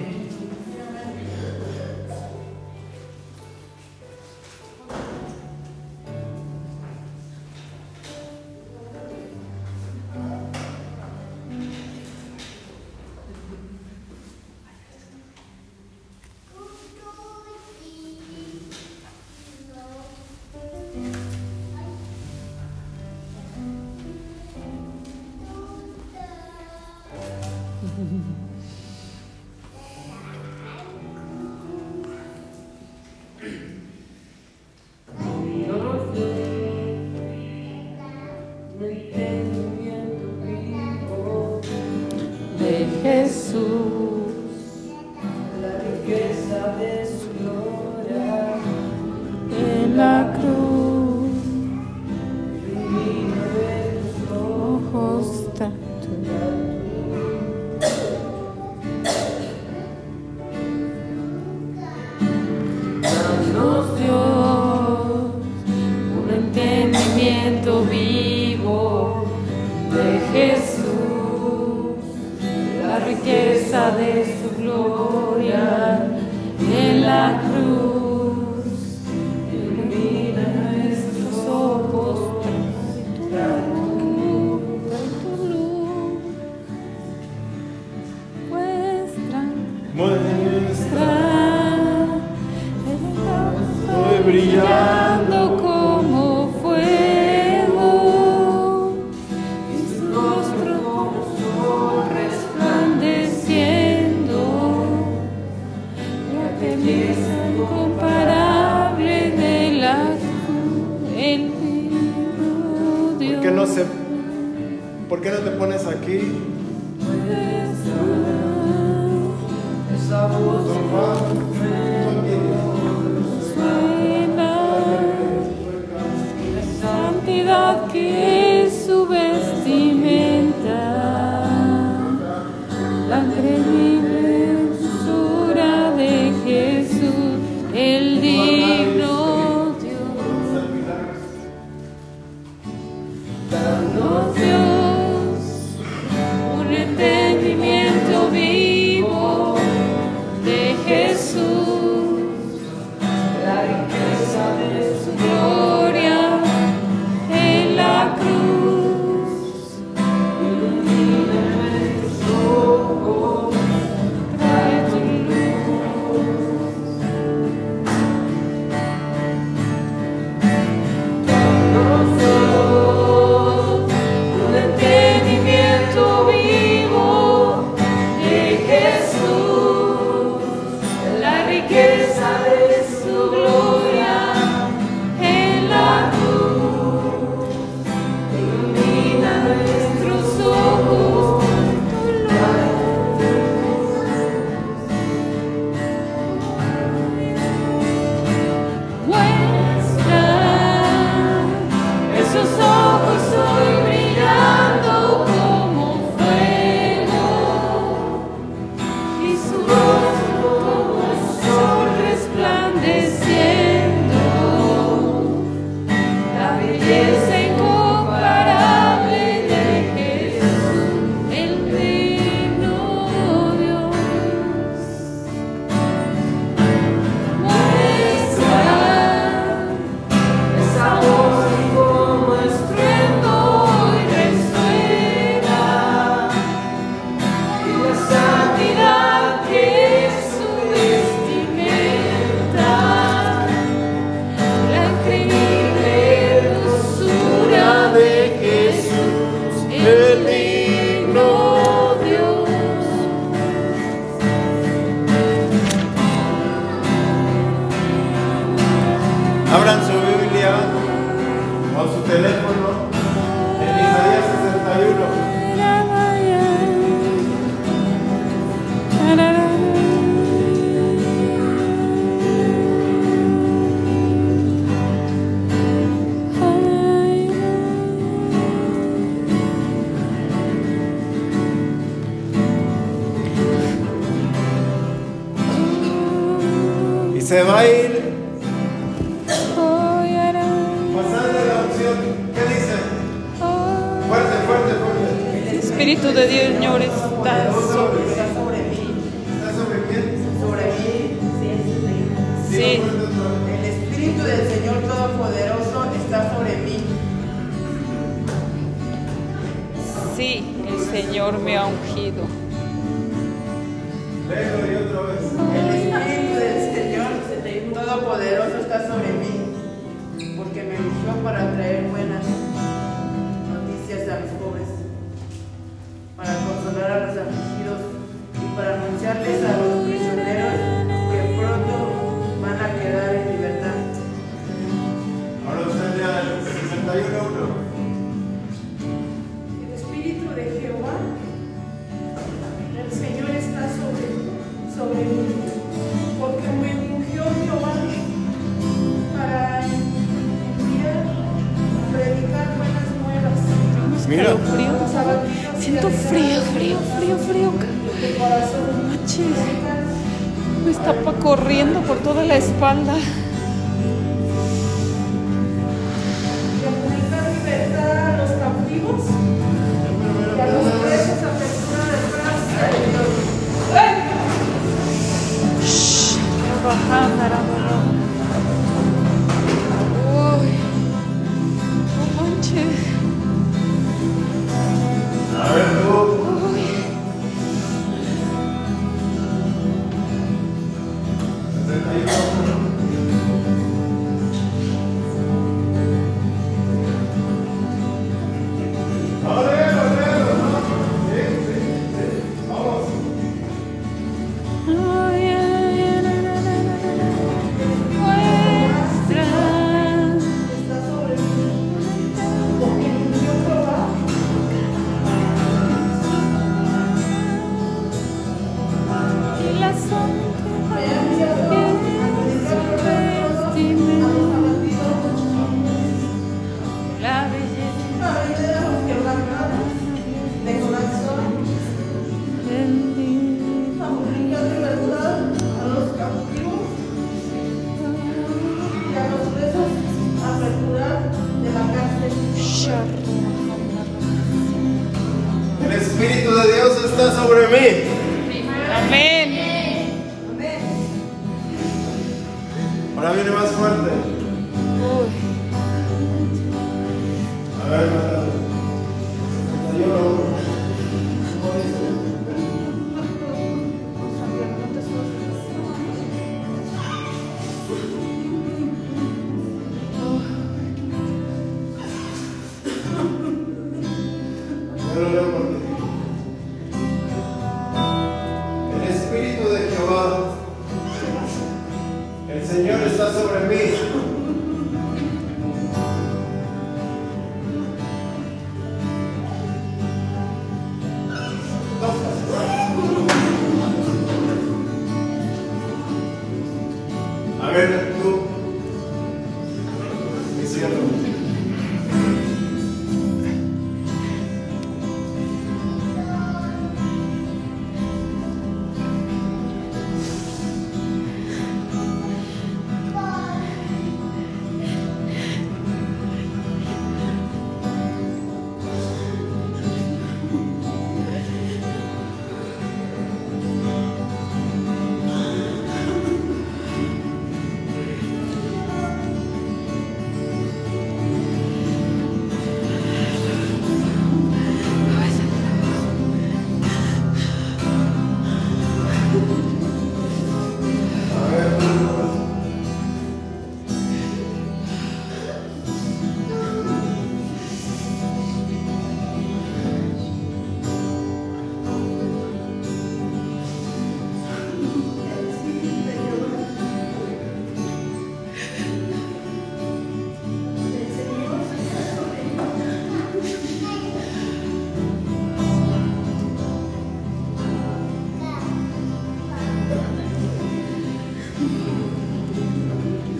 Abran 259.50 259.80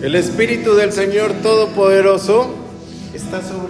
El 0.09 0.15
Espíritu 0.15 0.73
del 0.73 0.91
Señor 0.91 1.33
Todopoderoso 1.43 2.55
está 3.13 3.43
sobre 3.43 3.68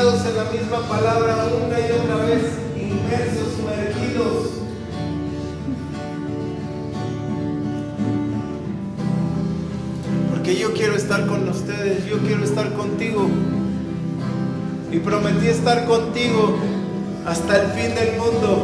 en 0.00 0.34
la 0.34 0.44
misma 0.44 0.78
palabra 0.88 1.44
una 1.62 1.78
y 1.78 1.92
otra 1.92 2.24
vez, 2.24 2.42
inmersos, 2.74 3.52
sumergidos. 3.54 4.48
Porque 10.30 10.56
yo 10.58 10.72
quiero 10.72 10.96
estar 10.96 11.26
con 11.26 11.46
ustedes, 11.46 12.06
yo 12.06 12.16
quiero 12.20 12.44
estar 12.44 12.72
contigo. 12.72 13.28
Y 14.90 15.00
prometí 15.00 15.48
estar 15.48 15.84
contigo 15.84 16.56
hasta 17.26 17.60
el 17.60 17.66
fin 17.72 17.94
del 17.94 18.16
mundo. 18.16 18.59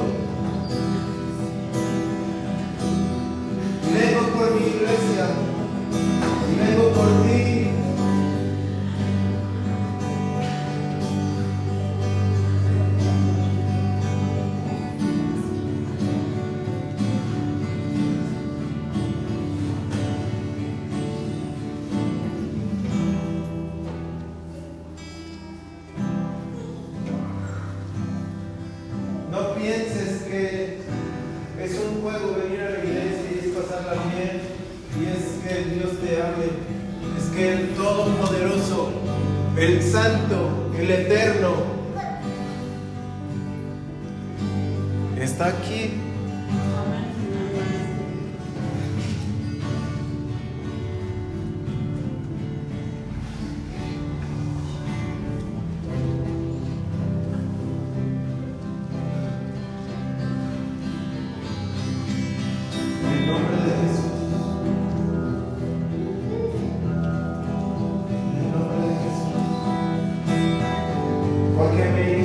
hear 71.76 71.90
me? 71.92 72.15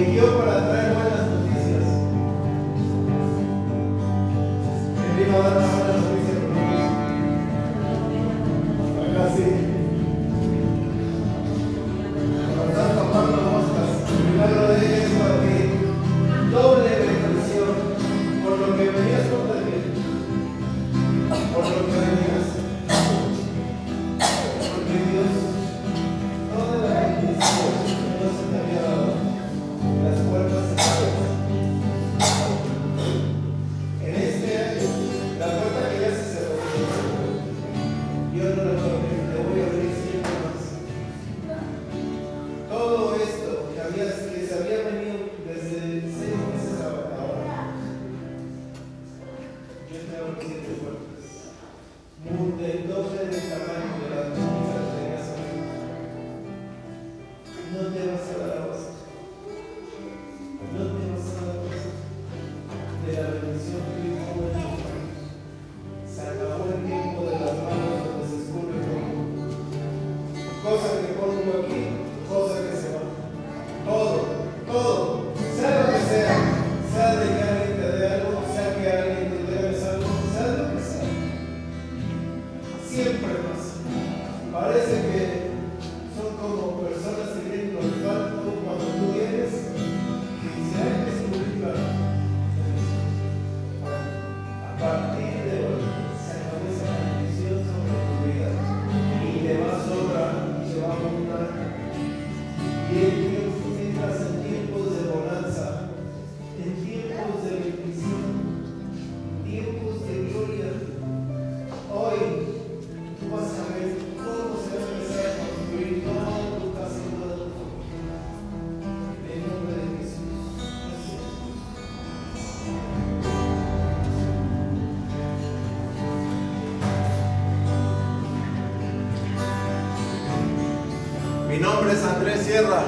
nombre 131.82 131.98
es 131.98 132.06
Andrés 132.06 132.46
Sierra. 132.46 132.84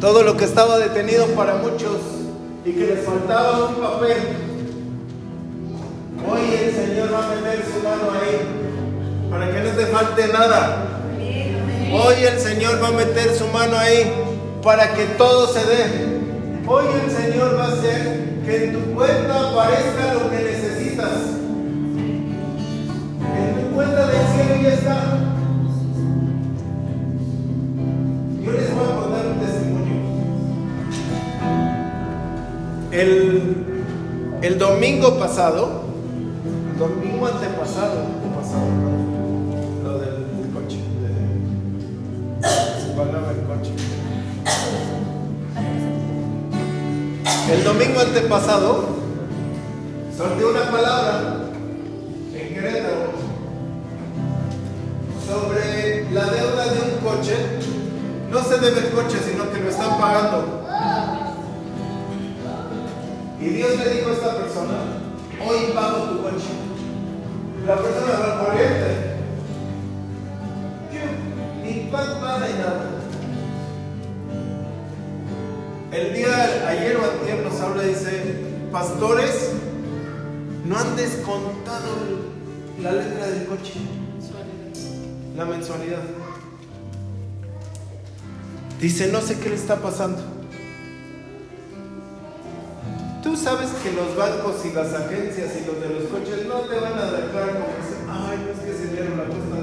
Todo 0.00 0.22
lo 0.22 0.36
que 0.36 0.44
estaba 0.44 0.78
detenido 0.78 1.26
para 1.28 1.56
muchos 1.56 2.00
y 2.64 2.72
que 2.72 2.86
les 2.86 3.04
faltaba 3.04 3.66
un 3.68 3.74
papel, 3.74 4.16
hoy 6.26 6.40
el 6.54 6.74
Señor 6.74 7.12
va 7.12 7.26
a 7.26 7.34
meter 7.34 7.64
su 7.66 7.82
mano 7.82 8.12
ahí 8.12 9.30
para 9.30 9.52
que 9.52 9.60
no 9.60 9.70
te 9.70 9.86
falte 9.86 10.28
nada. 10.28 10.86
Hoy 11.92 12.24
el 12.24 12.40
Señor 12.40 12.82
va 12.82 12.88
a 12.88 12.92
meter 12.92 13.34
su 13.34 13.46
mano 13.48 13.76
ahí 13.76 14.10
para 14.62 14.94
que 14.94 15.04
todo 15.18 15.52
se 15.52 15.64
dé. 15.66 16.05
Hoy 16.68 16.84
el 17.00 17.10
Señor 17.10 17.56
va 17.56 17.66
a 17.66 17.72
hacer 17.74 18.42
que 18.44 18.64
en 18.64 18.72
tu 18.72 18.92
cuenta 18.92 19.50
aparezca 19.50 20.14
lo 20.14 20.28
que 20.28 20.36
necesitas. 20.36 21.12
En 23.20 23.54
tu 23.60 23.74
cuenta 23.76 24.06
del 24.08 24.26
cielo 24.26 24.62
ya 24.62 24.74
está. 24.74 25.18
Yo 28.44 28.50
les 28.52 28.74
voy 28.74 28.84
a 28.84 28.96
contar 28.96 29.26
un 29.26 29.38
testimonio. 29.38 29.94
El, 32.90 33.64
el 34.42 34.58
domingo 34.58 35.18
pasado, 35.20 35.82
domingo 36.80 37.26
antepasado, 37.28 38.06
antepasado, 38.06 38.95
El 47.48 47.62
domingo 47.62 48.00
antepasado 48.00 48.86
solté 50.16 50.44
una 50.44 50.68
palabra 50.68 51.36
en 52.34 52.54
Querétaro 52.54 53.12
sobre 55.24 56.10
la 56.10 56.24
deuda 56.24 56.64
de 56.64 56.80
un 56.80 56.98
coche. 57.04 57.36
No 58.32 58.42
se 58.42 58.58
debe 58.58 58.88
el 58.88 58.90
coche, 58.90 59.18
sino 59.24 59.48
que 59.52 59.60
lo 59.60 59.70
están 59.70 59.96
pagando. 59.96 60.66
Y 63.40 63.44
Dios 63.44 63.78
le 63.78 63.90
dijo 63.90 64.10
a 64.10 64.12
esta 64.12 64.36
persona, 64.38 64.78
hoy 65.46 65.72
pago 65.72 66.02
tu 66.02 66.22
coche. 66.22 66.50
La 67.64 67.76
persona 67.76 68.18
va 68.18 68.32
al 68.32 68.44
corriente. 68.44 69.16
Ni 71.62 71.90
pan, 71.92 72.20
nada 72.20 72.85
El 75.92 76.14
día, 76.14 76.68
ayer 76.68 76.96
o 76.96 77.04
antier 77.04 77.44
nos 77.44 77.60
habla, 77.60 77.84
dice, 77.84 78.10
pastores, 78.72 79.52
no 80.64 80.76
han 80.76 80.96
descontado 80.96 81.86
la 82.82 82.92
letra 82.92 83.28
del 83.28 83.46
coche, 83.46 83.74
la 85.36 85.44
mensualidad. 85.44 86.02
Dice, 88.80 89.08
no 89.12 89.20
sé 89.20 89.38
qué 89.38 89.48
le 89.48 89.54
está 89.54 89.76
pasando. 89.76 90.22
Tú 93.22 93.36
sabes 93.36 93.70
que 93.82 93.92
los 93.92 94.16
bancos 94.16 94.64
y 94.64 94.72
las 94.72 94.92
agencias 94.92 95.52
y 95.56 95.66
los 95.66 95.80
de 95.80 95.88
los 95.88 96.04
coches 96.10 96.46
no 96.46 96.60
te 96.60 96.78
van 96.78 96.98
a 96.98 97.10
declarar 97.12 97.52
como 97.54 97.66
dicen, 97.80 98.06
ay, 98.08 98.38
no 98.44 98.52
es 98.52 98.58
que 98.58 98.86
se 98.86 98.92
dieron 98.92 99.18
la 99.18 99.24
cuesta 99.24 99.55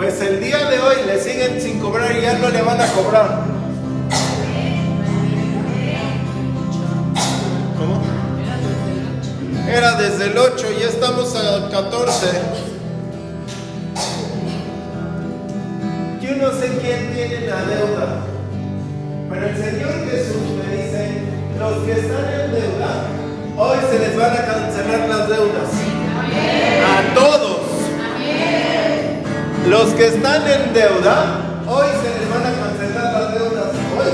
Pues 0.00 0.18
el 0.22 0.40
día 0.40 0.56
de 0.56 0.78
hoy 0.78 0.96
le 1.04 1.20
siguen 1.20 1.60
sin 1.60 1.78
cobrar 1.78 2.16
y 2.16 2.22
ya 2.22 2.38
no 2.38 2.48
le 2.48 2.62
van 2.62 2.80
a 2.80 2.86
cobrar. 2.86 3.42
¿Cómo? 7.76 8.00
Era 9.68 9.96
desde 9.96 10.28
el 10.28 10.38
8, 10.38 10.66
ya 10.80 10.86
estamos 10.86 11.36
al 11.36 11.70
14. 11.70 12.26
Yo 16.22 16.36
no 16.36 16.50
sé 16.58 16.78
quién 16.80 17.12
tiene 17.12 17.46
la 17.46 17.62
deuda, 17.66 18.20
pero 19.28 19.48
el 19.48 19.54
Señor 19.54 19.92
Jesús 20.10 20.64
me 20.64 20.76
dice, 20.76 21.24
los 21.58 21.76
que 21.84 21.92
están 21.92 22.40
en 22.40 22.52
deuda, 22.52 23.04
hoy 23.58 23.78
se 23.90 23.98
les 23.98 24.16
van 24.16 24.32
a 24.32 24.46
cancelar 24.46 25.08
las 25.10 25.28
deudas. 25.28 26.69
Los 29.82 29.94
que 29.94 30.08
están 30.08 30.46
en 30.46 30.74
deuda, 30.74 31.40
hoy 31.66 31.86
se 32.02 32.20
les 32.20 32.28
van 32.28 32.44
a 32.44 32.52
cancelar 32.52 33.12
las 33.14 33.32
deudas. 33.32 33.68
Hoy. 33.96 34.12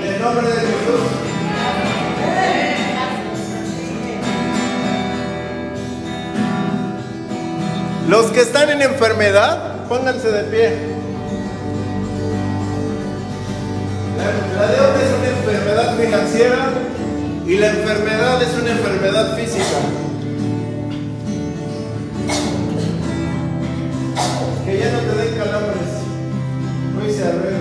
En 0.00 0.14
el 0.14 0.22
nombre 0.22 0.46
de 0.46 0.60
Jesús. 0.60 1.02
Los 8.08 8.26
que 8.26 8.42
están 8.42 8.70
en 8.70 8.82
enfermedad, 8.82 9.88
pónganse 9.88 10.30
de 10.30 10.44
pie. 10.44 10.78
La, 14.18 14.60
la 14.60 14.66
deuda 14.70 15.02
es 15.02 15.12
una 15.18 15.28
enfermedad 15.50 15.96
financiera 15.96 16.68
y 17.44 17.56
la 17.56 17.70
enfermedad 17.70 18.40
es 18.40 18.54
una 18.62 18.70
enfermedad 18.70 19.36
física. 19.36 20.01
Hoy 27.22 27.28
se 27.30 27.51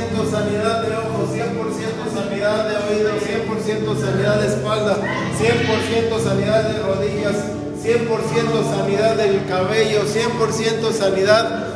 100% 0.00 0.30
sanidad 0.30 0.82
de 0.82 0.96
ojos, 0.96 1.30
100% 1.34 2.14
sanidad 2.14 2.68
de 2.68 2.76
oído, 2.94 3.10
100% 3.20 4.00
sanidad 4.00 4.40
de 4.40 4.46
espalda, 4.46 4.96
100% 5.38 6.24
sanidad 6.24 6.62
de 6.64 6.78
rodillas, 6.82 7.36
100% 7.82 8.76
sanidad 8.76 9.16
del 9.16 9.44
cabello, 9.46 10.02
100% 10.04 10.92
sanidad 10.92 11.66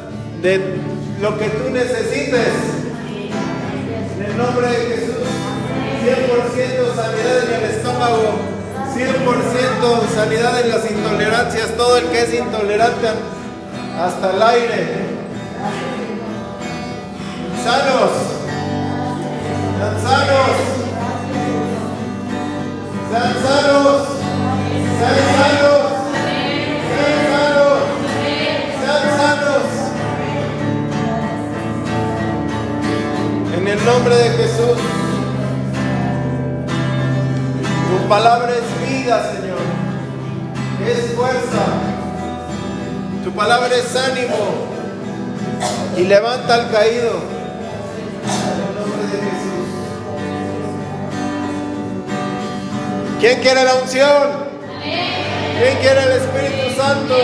de 0.41 0.79
lo 1.21 1.39
que 1.39 1.49
tú 1.51 1.71
necesites. 1.71 2.49
En 4.17 4.25
el 4.25 4.39
nombre 4.39 4.69
de 4.69 4.77
Jesús, 4.77 5.25
100% 6.03 6.95
sanidad 6.97 7.45
en 7.45 7.55
el 7.55 7.71
estómago, 7.71 8.39
100% 8.95 10.15
sanidad 10.15 10.61
en 10.61 10.71
las 10.71 10.91
intolerancias, 10.91 11.77
todo 11.77 11.99
el 11.99 12.07
que 12.07 12.23
es 12.23 12.35
intolerante 12.35 13.09
hasta 13.99 14.31
el 14.35 14.43
aire 14.43 15.04
sanos. 17.65 18.11
Sean 19.79 19.97
sanos. 20.05 20.57
Sean 23.11 23.35
sanos. 23.45 24.03
Sean 24.99 25.21
sanos. 25.37 25.83
Sean 26.91 27.21
sanos. 27.33 27.79
Sean 28.81 29.05
sanos. 29.19 29.67
En 33.57 33.65
el 33.69 33.85
nombre 33.85 34.15
de 34.15 34.31
Jesús. 34.31 34.79
Tu 37.89 38.09
palabra 38.09 38.53
es 38.53 38.89
vida, 38.89 39.17
Señor. 39.33 39.65
Es 40.87 41.15
fuerza. 41.15 41.65
Tu 43.25 43.33
palabra 43.33 43.75
es 43.75 43.97
ánimo 43.97 44.37
y 45.97 46.05
levanta 46.05 46.55
al 46.57 46.71
caído. 46.71 47.34
¿Quién 53.25 53.41
quiere 53.41 53.65
la 53.65 53.77
unción? 53.77 54.45
¿Quién 54.83 55.79
quiere 55.79 56.03
el 56.03 56.13
Espíritu 56.13 56.77
Santo? 56.79 57.17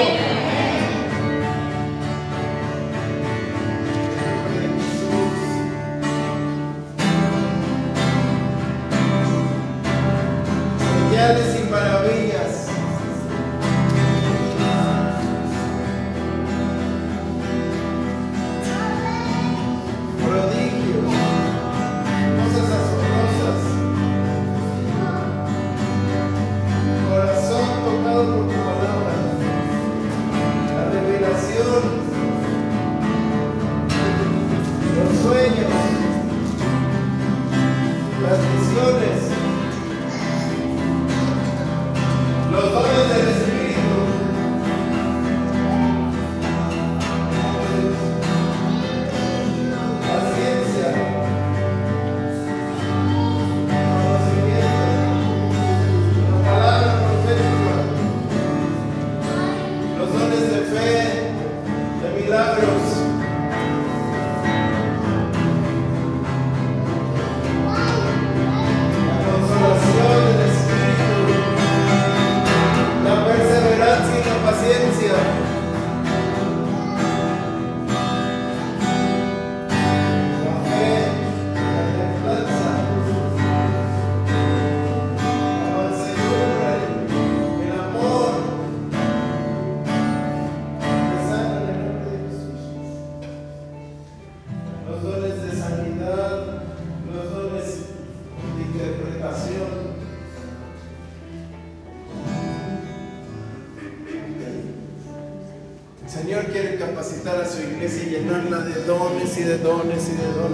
Y 109.40 109.42
de 109.42 109.58
dones 109.58 110.08
y 110.08 110.16
de 110.16 110.32
dones. 110.32 110.49